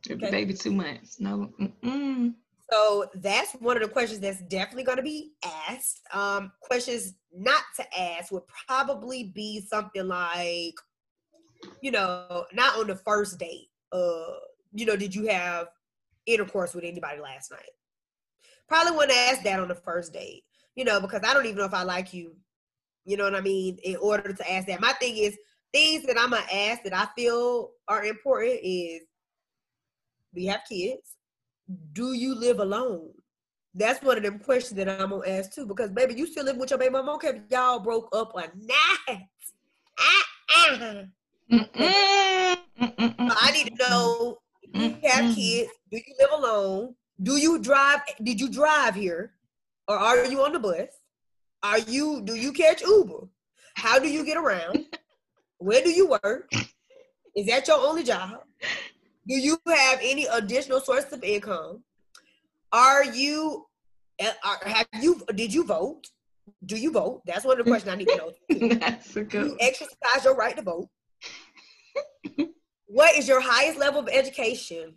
If 0.09 0.17
okay. 0.17 0.27
the 0.27 0.31
baby 0.31 0.55
two 0.55 0.73
months. 0.73 1.19
No. 1.19 1.51
Mm-mm. 1.61 2.35
So 2.71 3.07
that's 3.15 3.53
one 3.53 3.77
of 3.77 3.83
the 3.83 3.89
questions 3.89 4.21
that's 4.21 4.43
definitely 4.43 4.85
going 4.85 4.97
to 4.97 5.03
be 5.03 5.33
asked. 5.69 6.01
Um, 6.13 6.51
questions 6.61 7.15
not 7.33 7.63
to 7.77 7.85
ask 7.99 8.33
would 8.33 8.43
probably 8.67 9.25
be 9.35 9.61
something 9.61 10.09
like, 10.09 10.75
you 11.81 11.93
know, 11.93 12.45
not 12.53 12.79
on 12.79 12.89
the 12.89 12.97
first 12.97 13.39
date. 13.39 13.69
Uh, 13.93 14.35
you 14.75 14.85
know, 14.85 14.97
did 14.97 15.15
you 15.15 15.29
have 15.29 15.69
intercourse 16.27 16.75
with 16.75 16.85
anybody 16.85 17.21
last 17.21 17.53
night? 17.53 17.61
Probably 18.69 18.97
wouldn't 18.97 19.17
ask 19.17 19.43
that 19.45 19.61
on 19.61 19.69
the 19.69 19.75
first 19.75 20.13
date. 20.13 20.43
You 20.75 20.85
know, 20.85 21.01
because 21.01 21.23
I 21.25 21.33
don't 21.33 21.47
even 21.47 21.59
know 21.59 21.65
if 21.65 21.73
I 21.73 21.85
like 21.85 22.13
you. 22.13 22.35
You 23.05 23.17
know 23.17 23.25
what 23.25 23.37
I 23.37 23.41
mean? 23.41 23.79
In 23.85 23.97
order 23.97 24.33
to 24.33 24.53
ask 24.53 24.67
that, 24.67 24.81
my 24.81 24.93
thing 24.95 25.17
is 25.17 25.39
things 25.73 26.05
that 26.07 26.19
I'm 26.19 26.31
gonna 26.31 26.45
ask 26.53 26.83
that 26.83 26.95
I 26.95 27.07
feel 27.17 27.71
are 27.87 28.05
important 28.05 28.59
is, 28.63 29.03
do 30.35 30.43
you 30.43 30.51
have 30.51 30.63
kids? 30.69 31.16
Do 31.93 32.13
you 32.13 32.35
live 32.35 32.61
alone? 32.61 33.11
That's 33.75 34.03
one 34.03 34.17
of 34.17 34.23
them 34.23 34.39
questions 34.39 34.77
that 34.77 34.89
I'm 34.89 35.11
gonna 35.11 35.29
ask 35.29 35.53
too, 35.53 35.67
because 35.67 35.91
baby, 35.91 36.15
you 36.15 36.27
still 36.27 36.45
live 36.45 36.57
with 36.57 36.71
your 36.71 36.79
baby 36.79 36.93
mama. 36.93 37.15
Okay, 37.15 37.43
y'all 37.51 37.81
broke 37.81 38.09
up 38.13 38.33
or 38.35 38.45
not? 38.57 39.19
Uh-uh. 39.99 41.05
I 41.51 42.57
need 43.53 43.67
to 43.67 43.75
know: 43.79 44.39
Do 44.73 44.81
you 44.81 44.97
have 45.05 45.35
kids? 45.35 45.71
Do 45.91 45.99
you 45.99 46.15
live 46.19 46.31
alone? 46.33 46.95
Do 47.23 47.37
you 47.37 47.59
drive? 47.59 48.01
Did 48.23 48.41
you 48.41 48.49
drive 48.51 48.95
here, 48.95 49.35
or 49.89 49.97
are 49.97 50.25
you 50.25 50.43
on 50.43 50.53
the 50.53 50.59
bus? 50.59 50.89
Are 51.63 51.79
you? 51.79 52.23
Do 52.23 52.35
you 52.35 52.53
catch 52.53 52.83
Uber? 52.83 53.29
How 53.75 53.99
do 53.99 54.09
you 54.09 54.25
get 54.25 54.39
around? 54.39 54.87
Where 55.59 55.83
do 55.83 55.91
you 55.91 56.09
work? 56.09 56.51
Is 57.35 57.47
that 57.47 57.67
your 57.69 57.79
only 57.79 58.05
job? 58.05 58.41
Do 59.27 59.35
you 59.35 59.59
have 59.67 59.99
any 60.03 60.27
additional 60.27 60.81
source 60.81 61.11
of 61.13 61.23
income? 61.25 61.83
Are 62.73 63.05
you 63.05 63.67
eh, 64.19 64.33
are, 64.45 64.59
have 64.69 64.87
you 65.01 65.23
did 65.35 65.53
you 65.53 65.65
vote? 65.65 66.09
Do 66.65 66.77
you 66.77 66.93
vote? 66.93 67.23
That's 67.27 67.45
one 67.45 67.59
of 67.59 67.65
the 67.65 67.71
questions 67.71 67.93
I 67.93 67.97
need 67.97 68.09
to 68.09 68.17
know. 68.17 68.69
That's 68.77 69.17
a 69.17 69.25
good. 69.25 69.47
You 69.47 69.57
exercise 69.61 70.25
your 70.25 70.37
right 70.37 70.57
to 70.57 70.63
vote. 70.63 70.89
what 72.87 73.17
is 73.17 73.27
your 73.27 73.41
highest 73.41 73.79
level 73.79 74.01
of 74.01 74.09
education? 74.09 74.95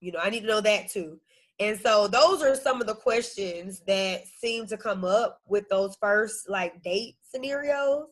You 0.00 0.12
know, 0.12 0.20
I 0.22 0.30
need 0.30 0.40
to 0.40 0.46
know 0.46 0.60
that 0.60 0.90
too. 0.90 1.20
And 1.60 1.78
so 1.78 2.08
those 2.08 2.42
are 2.42 2.56
some 2.56 2.80
of 2.80 2.86
the 2.86 2.94
questions 2.94 3.82
that 3.86 4.22
seem 4.38 4.66
to 4.66 4.76
come 4.76 5.04
up 5.04 5.40
with 5.46 5.68
those 5.68 5.96
first 6.00 6.48
like 6.48 6.82
date 6.82 7.16
scenarios. 7.22 8.06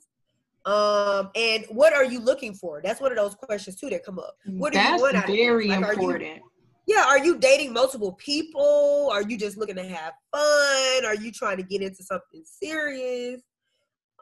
Um, 0.66 1.30
and 1.34 1.64
what 1.70 1.92
are 1.92 2.04
you 2.04 2.20
looking 2.20 2.54
for? 2.54 2.80
That's 2.84 3.00
one 3.00 3.10
of 3.12 3.16
those 3.16 3.34
questions 3.34 3.76
too 3.76 3.90
that 3.90 4.04
come 4.04 4.18
up. 4.18 4.36
What 4.46 4.74
That's 4.74 4.96
you 4.96 5.02
want 5.02 5.16
out 5.16 5.26
very 5.26 5.68
like, 5.68 5.78
important. 5.78 6.36
You, 6.36 6.50
yeah, 6.86 7.04
are 7.06 7.18
you 7.18 7.38
dating 7.38 7.72
multiple 7.72 8.12
people? 8.12 9.08
Are 9.12 9.22
you 9.22 9.38
just 9.38 9.56
looking 9.56 9.76
to 9.76 9.84
have 9.84 10.12
fun? 10.32 11.04
Are 11.06 11.14
you 11.14 11.32
trying 11.32 11.56
to 11.56 11.62
get 11.62 11.82
into 11.82 12.02
something 12.02 12.42
serious? 12.44 13.40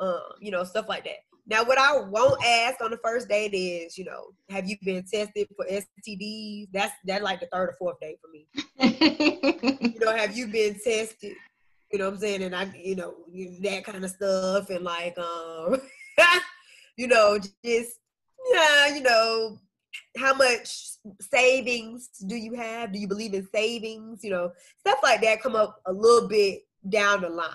Um, 0.01 0.21
you 0.41 0.51
know, 0.51 0.65
stuff 0.65 0.89
like 0.89 1.05
that. 1.05 1.17
Now, 1.49 1.65
what 1.65 1.79
I 1.79 1.99
won't 1.99 2.45
ask 2.45 2.83
on 2.83 2.91
the 2.91 2.99
first 3.03 3.29
date 3.29 3.55
is, 3.55 3.97
you 3.97 4.05
know, 4.05 4.27
have 4.51 4.69
you 4.69 4.77
been 4.83 5.03
tested 5.03 5.49
for 5.57 5.65
STDs? 5.65 6.69
That's 6.73 6.93
that 7.07 7.23
like 7.23 7.41
the 7.41 7.47
third 7.51 7.71
or 7.71 7.77
fourth 7.79 7.99
date 8.01 8.19
for 8.21 8.29
me. 8.31 8.47
you 9.81 9.99
know, 9.99 10.15
have 10.15 10.37
you 10.37 10.47
been 10.49 10.75
tested? 10.75 11.33
You 11.91 11.99
know 11.99 12.05
what 12.05 12.15
I'm 12.15 12.21
saying? 12.21 12.43
And 12.43 12.55
I, 12.55 12.71
you 12.77 12.97
know, 12.97 13.15
that 13.63 13.83
kind 13.85 14.05
of 14.05 14.11
stuff, 14.11 14.69
and 14.69 14.85
like, 14.85 15.17
um, 15.17 15.81
you 16.97 17.07
know, 17.07 17.39
just 17.39 17.99
yeah, 18.53 18.95
you 18.95 19.03
know, 19.03 19.59
how 20.17 20.35
much 20.35 20.89
savings 21.21 22.09
do 22.27 22.37
you 22.37 22.55
have? 22.55 22.93
Do 22.93 22.99
you 22.99 23.09
believe 23.09 23.35
in 23.35 23.47
savings? 23.53 24.25
You 24.25 24.31
know, 24.31 24.53
stuff 24.79 24.99
like 25.03 25.21
that 25.23 25.43
come 25.43 25.57
up 25.57 25.81
a 25.87 25.93
little 25.93 26.29
bit 26.29 26.61
down 26.89 27.23
the 27.23 27.29
line. 27.29 27.49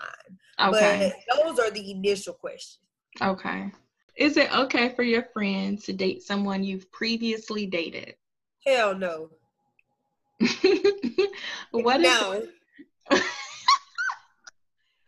Okay. 0.59 1.13
But 1.27 1.43
those 1.43 1.59
are 1.59 1.71
the 1.71 1.91
initial 1.91 2.33
questions. 2.33 2.79
Okay. 3.21 3.71
Is 4.15 4.37
it 4.37 4.53
okay 4.55 4.89
for 4.89 5.03
your 5.03 5.23
friend 5.33 5.81
to 5.83 5.93
date 5.93 6.21
someone 6.23 6.63
you've 6.63 6.91
previously 6.91 7.65
dated? 7.65 8.15
Hell 8.65 8.95
no. 8.95 9.29
what 11.71 12.01
no. 12.01 12.43
if 13.09 13.23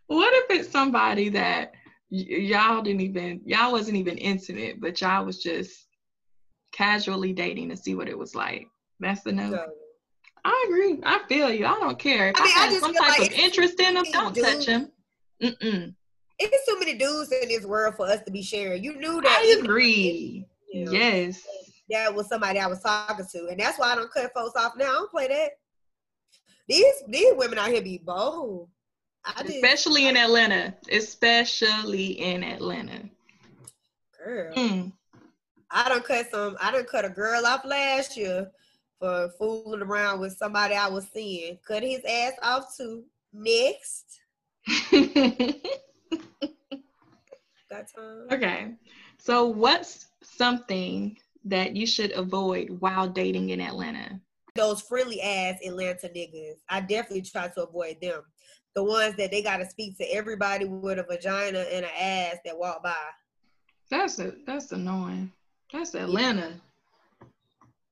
What 0.08 0.34
if 0.34 0.60
it's 0.60 0.70
somebody 0.70 1.30
that 1.30 1.75
y- 2.12 2.26
y'all 2.28 2.82
didn't 2.82 3.02
even 3.02 3.42
y'all 3.46 3.72
wasn't 3.72 3.98
even 3.98 4.18
intimate, 4.18 4.80
but 4.82 5.00
y'all 5.02 5.26
was 5.26 5.42
just 5.42 5.88
casually 6.72 7.34
dating 7.34 7.70
to 7.70 7.78
see 7.78 7.96
what 7.96 8.10
it 8.10 8.18
was 8.18 8.36
like. 8.36 8.68
That's 9.00 9.22
the 9.22 9.32
note. 9.32 9.52
No. 9.52 9.66
I 10.44 10.66
agree. 10.68 11.00
I 11.04 11.20
feel 11.28 11.50
you. 11.52 11.66
I 11.66 11.80
don't 11.80 11.98
care. 11.98 12.30
If 12.30 12.36
I, 12.40 12.44
mean, 12.44 12.54
I, 12.56 12.60
I 12.60 12.68
have 12.68 12.80
some 12.80 12.94
type 12.94 13.20
like 13.20 13.32
of 13.32 13.38
interest 13.38 13.80
in 13.80 13.96
them, 13.96 14.06
don't 14.12 14.36
dudes. 14.36 14.48
touch 14.48 14.66
them. 14.68 14.92
Mm-mm. 15.42 15.96
It's 16.38 16.68
too 16.68 16.78
many 16.80 16.98
dudes 16.98 17.32
in 17.32 17.48
this 17.48 17.66
world 17.66 17.96
for 17.96 18.06
us 18.08 18.22
to 18.24 18.32
be 18.32 18.44
sharing. 18.44 18.84
You 18.84 18.96
knew 19.00 19.22
that. 19.22 19.44
I 19.44 19.60
agree. 19.60 20.46
You 20.72 20.86
know, 20.86 20.92
yes. 20.92 21.42
That 21.90 22.14
was 22.14 22.28
somebody 22.28 22.60
I 22.60 22.68
was 22.68 22.82
talking 22.82 23.26
to, 23.32 23.48
and 23.48 23.60
that's 23.60 23.80
why 23.80 23.92
I 23.92 23.96
don't 23.96 24.12
cut 24.12 24.32
folks 24.34 24.60
off 24.60 24.74
now. 24.78 24.86
I 24.86 24.94
don't 24.94 25.12
play 25.12 25.28
that. 25.28 25.52
These 26.68 27.04
these 27.08 27.34
women 27.36 27.58
out 27.58 27.70
here 27.70 27.82
be 27.82 28.00
bold 28.04 28.70
especially 29.46 30.08
in 30.08 30.18
Atlanta. 30.18 30.74
Especially 30.92 32.20
in 32.20 32.44
Atlanta. 32.44 33.10
Girl. 34.24 34.54
Mm. 34.54 34.92
I 35.72 35.90
don't 35.90 36.06
cut 36.06 36.30
some 36.32 36.58
I 36.62 36.72
don't 36.72 36.88
cut 36.88 37.06
a 37.06 37.10
girl 37.10 37.46
off 37.46 37.66
last 37.66 38.16
year 38.18 38.50
for 39.00 39.30
fooling 39.38 39.82
around 39.82 40.20
with 40.20 40.38
somebody 40.38 40.76
I 40.76 40.88
was 40.88 41.08
seeing. 41.14 41.60
Cut 41.68 41.84
his 41.84 42.04
ass 42.08 42.34
off 42.42 42.76
too. 42.78 43.04
Next. 43.34 44.20
Got 47.70 47.88
time. 47.94 48.28
Okay. 48.32 48.74
So 49.18 49.48
what's 49.48 50.08
something 50.24 51.18
that 51.44 51.76
you 51.76 51.86
should 51.86 52.12
avoid 52.14 52.70
while 52.80 53.08
dating 53.08 53.50
in 53.50 53.60
Atlanta? 53.62 54.20
Those 54.56 54.82
friendly 54.82 55.22
ass 55.22 55.60
Atlanta 55.66 56.08
niggas. 56.08 56.56
I 56.70 56.80
definitely 56.80 57.24
try 57.24 57.50
to 57.50 57.64
avoid 57.64 57.98
them 58.02 58.24
the 58.76 58.84
ones 58.84 59.16
that 59.16 59.32
they 59.32 59.42
got 59.42 59.58
to 59.58 59.70
speak 59.70 59.98
to 59.98 60.04
everybody 60.06 60.66
with 60.66 61.00
a 61.00 61.04
vagina 61.04 61.60
and 61.60 61.86
an 61.86 61.92
ass 62.00 62.38
that 62.46 62.58
walk 62.58 62.84
by. 62.84 62.94
That's 63.90 64.20
a, 64.20 64.34
that's 64.46 64.72
annoying. 64.72 65.32
That's 65.72 65.96
Atlanta. 65.96 66.54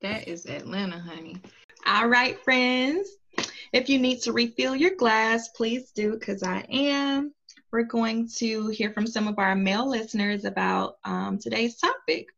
That 0.02 0.28
is 0.28 0.46
Atlanta, 0.46 0.98
honey. 0.98 1.36
All 1.86 2.08
right, 2.08 2.38
friends. 2.44 3.08
If 3.72 3.88
you 3.88 3.98
need 3.98 4.20
to 4.22 4.32
refill 4.32 4.76
your 4.76 4.94
glass, 4.94 5.48
please 5.48 5.90
do 5.90 6.12
because 6.12 6.42
I 6.42 6.64
am. 6.70 7.32
We're 7.72 7.82
going 7.84 8.28
to 8.36 8.68
hear 8.68 8.92
from 8.92 9.06
some 9.06 9.26
of 9.26 9.38
our 9.38 9.56
male 9.56 9.88
listeners 9.88 10.44
about 10.44 10.98
um, 11.04 11.38
today's 11.38 11.76
topic. 11.76 12.28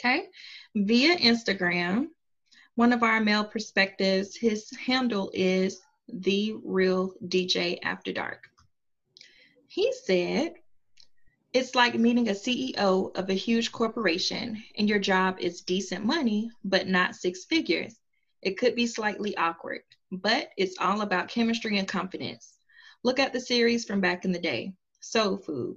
Okay, 0.00 0.26
via 0.74 1.16
Instagram, 1.18 2.08
one 2.74 2.92
of 2.92 3.02
our 3.04 3.20
male 3.20 3.44
perspectives, 3.44 4.36
his 4.36 4.68
handle 4.84 5.30
is 5.32 5.80
the 6.08 6.54
Real 6.64 7.12
DJ 7.26 7.78
After 7.82 8.12
Dark. 8.12 8.48
He 9.66 9.92
said, 9.92 10.54
It's 11.52 11.74
like 11.74 11.94
meeting 11.94 12.28
a 12.28 12.32
CEO 12.32 13.16
of 13.16 13.30
a 13.30 13.34
huge 13.34 13.72
corporation 13.72 14.62
and 14.76 14.88
your 14.88 14.98
job 14.98 15.38
is 15.40 15.62
decent 15.62 16.04
money, 16.04 16.50
but 16.64 16.88
not 16.88 17.16
six 17.16 17.44
figures. 17.44 17.96
It 18.42 18.58
could 18.58 18.74
be 18.74 18.86
slightly 18.86 19.36
awkward, 19.36 19.80
but 20.12 20.50
it's 20.56 20.76
all 20.78 21.00
about 21.00 21.28
chemistry 21.28 21.78
and 21.78 21.88
confidence. 21.88 22.58
Look 23.02 23.18
at 23.18 23.32
the 23.32 23.40
series 23.40 23.84
from 23.84 24.00
back 24.00 24.24
in 24.24 24.32
the 24.32 24.38
day. 24.38 24.74
soul 25.00 25.36
food. 25.36 25.76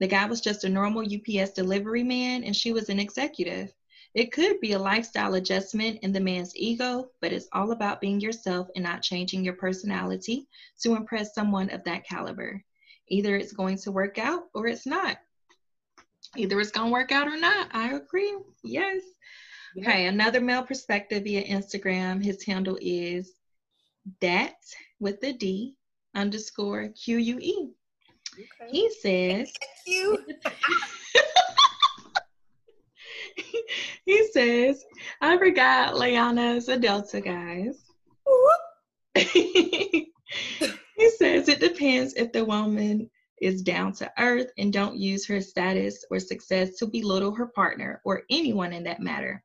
The 0.00 0.06
guy 0.06 0.26
was 0.26 0.40
just 0.40 0.64
a 0.64 0.68
normal 0.68 1.02
UPS 1.02 1.52
delivery 1.52 2.02
man 2.02 2.44
and 2.44 2.56
she 2.56 2.72
was 2.72 2.88
an 2.88 2.98
executive. 2.98 3.72
It 4.14 4.30
could 4.30 4.60
be 4.60 4.72
a 4.72 4.78
lifestyle 4.78 5.34
adjustment 5.34 6.00
in 6.02 6.12
the 6.12 6.20
man's 6.20 6.54
ego, 6.54 7.08
but 7.22 7.32
it's 7.32 7.48
all 7.52 7.72
about 7.72 8.00
being 8.00 8.20
yourself 8.20 8.68
and 8.74 8.84
not 8.84 9.02
changing 9.02 9.42
your 9.42 9.54
personality 9.54 10.48
to 10.82 10.94
impress 10.94 11.34
someone 11.34 11.70
of 11.70 11.82
that 11.84 12.06
caliber. 12.06 12.62
Either 13.08 13.36
it's 13.36 13.52
going 13.52 13.78
to 13.78 13.92
work 13.92 14.18
out 14.18 14.44
or 14.54 14.66
it's 14.66 14.86
not. 14.86 15.16
Either 16.36 16.60
it's 16.60 16.70
going 16.70 16.88
to 16.88 16.92
work 16.92 17.10
out 17.10 17.26
or 17.26 17.38
not. 17.38 17.68
I 17.72 17.94
agree. 17.94 18.36
Yes. 18.62 19.02
Yeah. 19.74 19.88
Okay, 19.88 20.06
another 20.06 20.40
male 20.40 20.62
perspective 20.62 21.24
via 21.24 21.42
Instagram. 21.44 22.22
His 22.22 22.44
handle 22.44 22.78
is 22.82 23.32
dat 24.20 24.54
with 25.00 25.20
the 25.20 25.32
D 25.32 25.74
underscore 26.14 26.88
Q 26.88 27.16
U 27.16 27.38
E. 27.40 27.70
Okay. 28.34 28.70
He 28.70 28.90
says, 29.00 29.52
you. 29.86 30.18
he 34.06 34.26
says, 34.32 34.84
I 35.20 35.38
forgot 35.38 35.94
Layana's 35.94 36.68
a 36.68 36.78
Delta, 36.78 37.20
guys. 37.20 37.78
he 39.14 40.10
says 41.18 41.48
it 41.48 41.60
depends 41.60 42.14
if 42.14 42.32
the 42.32 42.44
woman 42.44 43.10
is 43.40 43.62
down 43.62 43.92
to 43.92 44.10
earth 44.18 44.50
and 44.56 44.72
don't 44.72 44.96
use 44.96 45.26
her 45.26 45.40
status 45.40 46.04
or 46.10 46.18
success 46.18 46.76
to 46.76 46.86
belittle 46.86 47.34
her 47.34 47.48
partner 47.48 48.00
or 48.04 48.22
anyone 48.30 48.72
in 48.72 48.84
that 48.84 49.00
matter. 49.00 49.42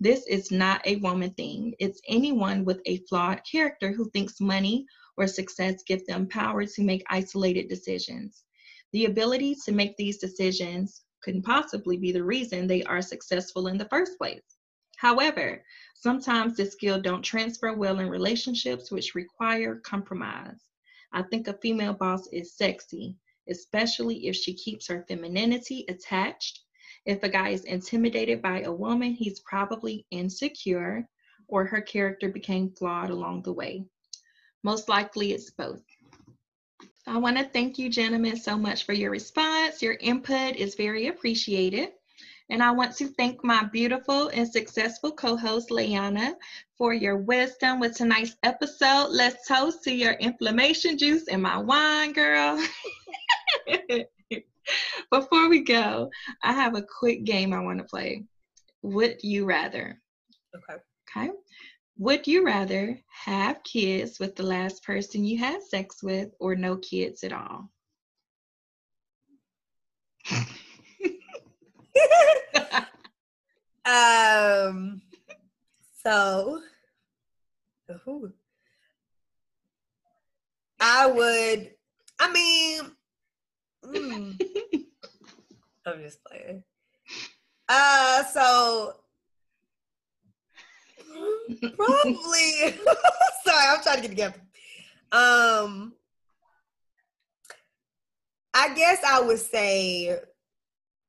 This 0.00 0.26
is 0.26 0.50
not 0.50 0.84
a 0.86 0.96
woman 0.96 1.30
thing. 1.34 1.74
It's 1.78 2.00
anyone 2.08 2.64
with 2.64 2.80
a 2.86 3.02
flawed 3.08 3.42
character 3.50 3.92
who 3.92 4.10
thinks 4.10 4.40
money 4.40 4.86
or 5.16 5.26
success 5.26 5.84
give 5.86 6.04
them 6.06 6.26
power 6.26 6.66
to 6.66 6.82
make 6.82 7.04
isolated 7.08 7.68
decisions. 7.68 8.44
The 8.92 9.04
ability 9.04 9.56
to 9.64 9.72
make 9.72 9.96
these 9.96 10.18
decisions 10.18 11.02
couldn't 11.24 11.42
possibly 11.42 11.96
be 11.96 12.12
the 12.12 12.22
reason 12.22 12.66
they 12.66 12.82
are 12.84 13.00
successful 13.00 13.68
in 13.68 13.78
the 13.78 13.88
first 13.88 14.18
place. 14.18 14.58
However, 14.96 15.64
sometimes 15.94 16.56
this 16.56 16.72
skill 16.72 17.00
don't 17.00 17.22
transfer 17.22 17.72
well 17.72 17.98
in 18.00 18.08
relationships 18.08 18.90
which 18.90 19.14
require 19.14 19.76
compromise. 19.76 20.68
I 21.12 21.22
think 21.22 21.48
a 21.48 21.54
female 21.54 21.94
boss 21.94 22.26
is 22.28 22.56
sexy, 22.56 23.16
especially 23.48 24.26
if 24.26 24.36
she 24.36 24.52
keeps 24.54 24.86
her 24.88 25.04
femininity 25.08 25.86
attached. 25.88 26.60
If 27.06 27.22
a 27.22 27.28
guy 27.28 27.50
is 27.50 27.64
intimidated 27.64 28.42
by 28.42 28.62
a 28.62 28.72
woman, 28.72 29.12
he's 29.12 29.40
probably 29.40 30.06
insecure 30.10 31.08
or 31.48 31.64
her 31.64 31.80
character 31.80 32.28
became 32.28 32.70
flawed 32.70 33.10
along 33.10 33.42
the 33.42 33.52
way. 33.52 33.84
Most 34.62 34.88
likely 34.88 35.32
it's 35.32 35.50
both. 35.50 35.82
I 37.06 37.18
want 37.18 37.36
to 37.36 37.44
thank 37.44 37.78
you, 37.78 37.90
gentlemen, 37.90 38.36
so 38.36 38.56
much 38.56 38.84
for 38.84 38.94
your 38.94 39.10
response. 39.10 39.82
Your 39.82 39.96
input 40.00 40.56
is 40.56 40.74
very 40.74 41.08
appreciated. 41.08 41.90
And 42.50 42.62
I 42.62 42.70
want 42.70 42.96
to 42.96 43.08
thank 43.08 43.44
my 43.44 43.64
beautiful 43.64 44.28
and 44.28 44.50
successful 44.50 45.12
co 45.12 45.36
host, 45.36 45.70
Layana, 45.70 46.34
for 46.76 46.94
your 46.94 47.16
wisdom 47.18 47.78
with 47.80 47.96
tonight's 47.96 48.36
episode. 48.42 49.08
Let's 49.10 49.46
toast 49.46 49.82
to 49.84 49.92
your 49.94 50.12
inflammation 50.14 50.96
juice 50.96 51.28
and 51.28 51.42
my 51.42 51.58
wine, 51.58 52.12
girl. 52.12 52.62
Before 55.10 55.48
we 55.48 55.60
go, 55.60 56.10
I 56.42 56.52
have 56.52 56.74
a 56.74 56.82
quick 56.98 57.24
game 57.24 57.52
I 57.52 57.60
want 57.60 57.78
to 57.78 57.84
play. 57.84 58.24
Would 58.82 59.18
you 59.22 59.44
rather? 59.44 60.00
Okay. 60.54 60.80
Okay. 61.16 61.30
Would 61.98 62.26
you 62.26 62.44
rather 62.44 62.98
have 63.24 63.62
kids 63.62 64.18
with 64.18 64.34
the 64.34 64.42
last 64.42 64.82
person 64.82 65.24
you 65.24 65.38
had 65.38 65.62
sex 65.62 66.02
with 66.02 66.30
or 66.40 66.56
no 66.56 66.76
kids 66.76 67.22
at 67.22 67.32
all? 67.32 67.70
um 73.84 75.00
so 76.04 76.60
ooh, 78.08 78.32
I 80.80 81.06
would 81.06 81.70
I 82.18 82.32
mean 82.32 82.80
mm, 83.84 84.40
I'm 85.86 86.02
just 86.02 86.24
playing. 86.24 86.64
Uh 87.68 88.24
so 88.24 88.94
Probably. 91.76 92.78
Sorry, 93.44 93.66
I'm 93.68 93.82
trying 93.82 93.96
to 93.96 94.02
get 94.02 94.08
together. 94.08 94.40
Um, 95.12 95.92
I 98.52 98.74
guess 98.74 99.02
I 99.04 99.20
would 99.20 99.38
say 99.38 100.18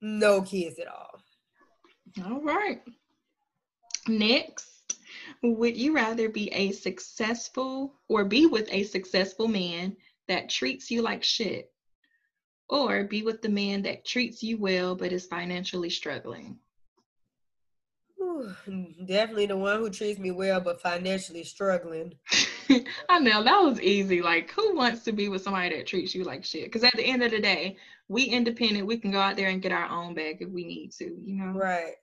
no 0.02 0.42
kids 0.42 0.80
at 0.80 0.88
all. 0.88 1.20
All 2.26 2.42
right. 2.42 2.82
Next, 4.08 4.96
would 5.42 5.78
you 5.78 5.94
rather 5.94 6.30
be 6.30 6.50
a 6.50 6.72
successful 6.72 8.00
or 8.08 8.26
be 8.26 8.46
with 8.46 8.68
a 8.72 8.84
successful 8.84 9.48
man 9.48 9.96
that 10.28 10.50
treats 10.50 10.92
you 10.92 11.02
like 11.02 11.24
shit 11.24 11.72
or 12.70 13.04
be 13.04 13.24
with 13.24 13.42
the 13.42 13.50
man 13.50 13.84
that 13.84 14.06
treats 14.06 14.42
you 14.42 14.58
well 14.58 14.96
but 14.96 15.12
is 15.12 15.26
financially 15.26 15.90
struggling? 15.90 16.58
definitely 19.06 19.46
the 19.46 19.58
one 19.58 19.80
who 19.80 19.90
treats 19.90 20.20
me 20.20 20.32
well 20.32 20.60
but 20.60 20.82
financially 20.82 21.44
struggling. 21.44 22.14
I 23.10 23.20
know 23.20 23.44
that 23.44 23.60
was 23.60 23.80
easy. 23.82 24.22
Like, 24.22 24.52
who 24.52 24.76
wants 24.76 25.04
to 25.04 25.12
be 25.12 25.30
with 25.30 25.44
somebody 25.44 25.76
that 25.76 25.88
treats 25.88 26.16
you 26.16 26.24
like 26.24 26.44
shit? 26.44 26.66
Because 26.66 26.84
at 26.84 26.96
the 26.96 27.06
end 27.06 27.24
of 27.24 27.32
the 27.32 27.40
day, 27.40 27.78
we 28.08 28.24
independent. 28.24 28.88
We 28.88 28.98
can 28.98 29.12
go 29.12 29.20
out 29.20 29.36
there 29.36 29.50
and 29.50 29.62
get 29.62 29.72
our 29.72 29.90
own 29.90 30.14
bag 30.14 30.38
if 30.42 30.50
we 30.50 30.64
need 30.64 30.92
to. 30.94 31.06
You 31.06 31.36
know. 31.36 31.58
Right. 31.58 31.96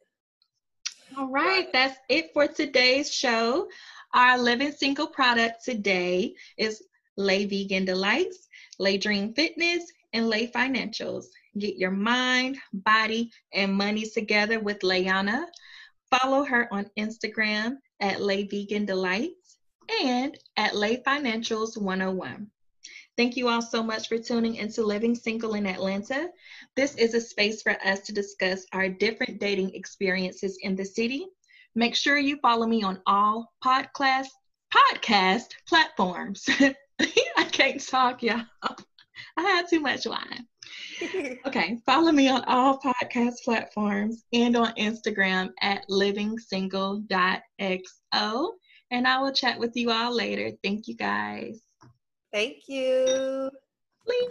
All 1.16 1.28
right, 1.28 1.46
right. 1.46 1.72
That's 1.72 1.98
it 2.08 2.32
for 2.32 2.46
today's 2.46 3.12
show. 3.12 3.68
Our 4.14 4.38
living 4.38 4.72
single 4.72 5.06
product 5.06 5.64
today 5.64 6.34
is 6.56 6.82
Lay 7.16 7.44
Vegan 7.44 7.84
Delights, 7.84 8.48
Lay 8.78 8.98
Dream 8.98 9.32
Fitness, 9.34 9.84
and 10.12 10.28
Lay 10.28 10.46
Financials. 10.46 11.26
Get 11.58 11.76
your 11.76 11.90
mind, 11.90 12.58
body, 12.72 13.30
and 13.52 13.72
money 13.72 14.06
together 14.08 14.60
with 14.60 14.80
Layana. 14.80 15.44
Follow 16.20 16.44
her 16.44 16.68
on 16.72 16.90
Instagram 16.98 17.76
at 18.00 18.20
Lay 18.20 18.42
Vegan 18.42 18.84
Delights 18.84 19.56
and 20.02 20.36
at 20.58 20.76
Lay 20.76 20.98
Financials 20.98 21.80
101. 21.80 22.50
Thank 23.16 23.36
you 23.36 23.48
all 23.48 23.62
so 23.62 23.82
much 23.82 24.08
for 24.08 24.18
tuning 24.18 24.56
into 24.56 24.82
Living 24.82 25.14
Single 25.14 25.54
in 25.54 25.66
Atlanta. 25.66 26.28
This 26.76 26.94
is 26.96 27.14
a 27.14 27.20
space 27.20 27.62
for 27.62 27.76
us 27.84 28.00
to 28.00 28.12
discuss 28.12 28.66
our 28.72 28.88
different 28.88 29.40
dating 29.40 29.74
experiences 29.74 30.58
in 30.62 30.76
the 30.76 30.84
city. 30.84 31.26
Make 31.74 31.94
sure 31.94 32.18
you 32.18 32.36
follow 32.42 32.66
me 32.66 32.82
on 32.82 33.00
all 33.06 33.50
podcast 33.64 34.28
podcast 34.74 35.48
platforms. 35.66 36.46
I 37.00 37.44
can't 37.52 37.80
talk, 37.86 38.22
y'all. 38.22 38.44
I 39.36 39.42
had 39.42 39.68
too 39.68 39.80
much 39.80 40.06
wine. 40.06 40.46
okay, 41.46 41.78
follow 41.84 42.12
me 42.12 42.28
on 42.28 42.44
all 42.44 42.78
podcast 42.78 43.34
platforms 43.44 44.24
and 44.32 44.56
on 44.56 44.72
Instagram 44.74 45.50
at 45.60 45.84
livingsingle.xo. 45.88 48.48
And 48.90 49.08
I 49.08 49.20
will 49.20 49.32
chat 49.32 49.58
with 49.58 49.72
you 49.74 49.90
all 49.90 50.14
later. 50.14 50.52
Thank 50.62 50.86
you 50.86 50.96
guys. 50.96 51.62
Thank 52.32 52.68
you. 52.68 53.50
Please. 54.06 54.30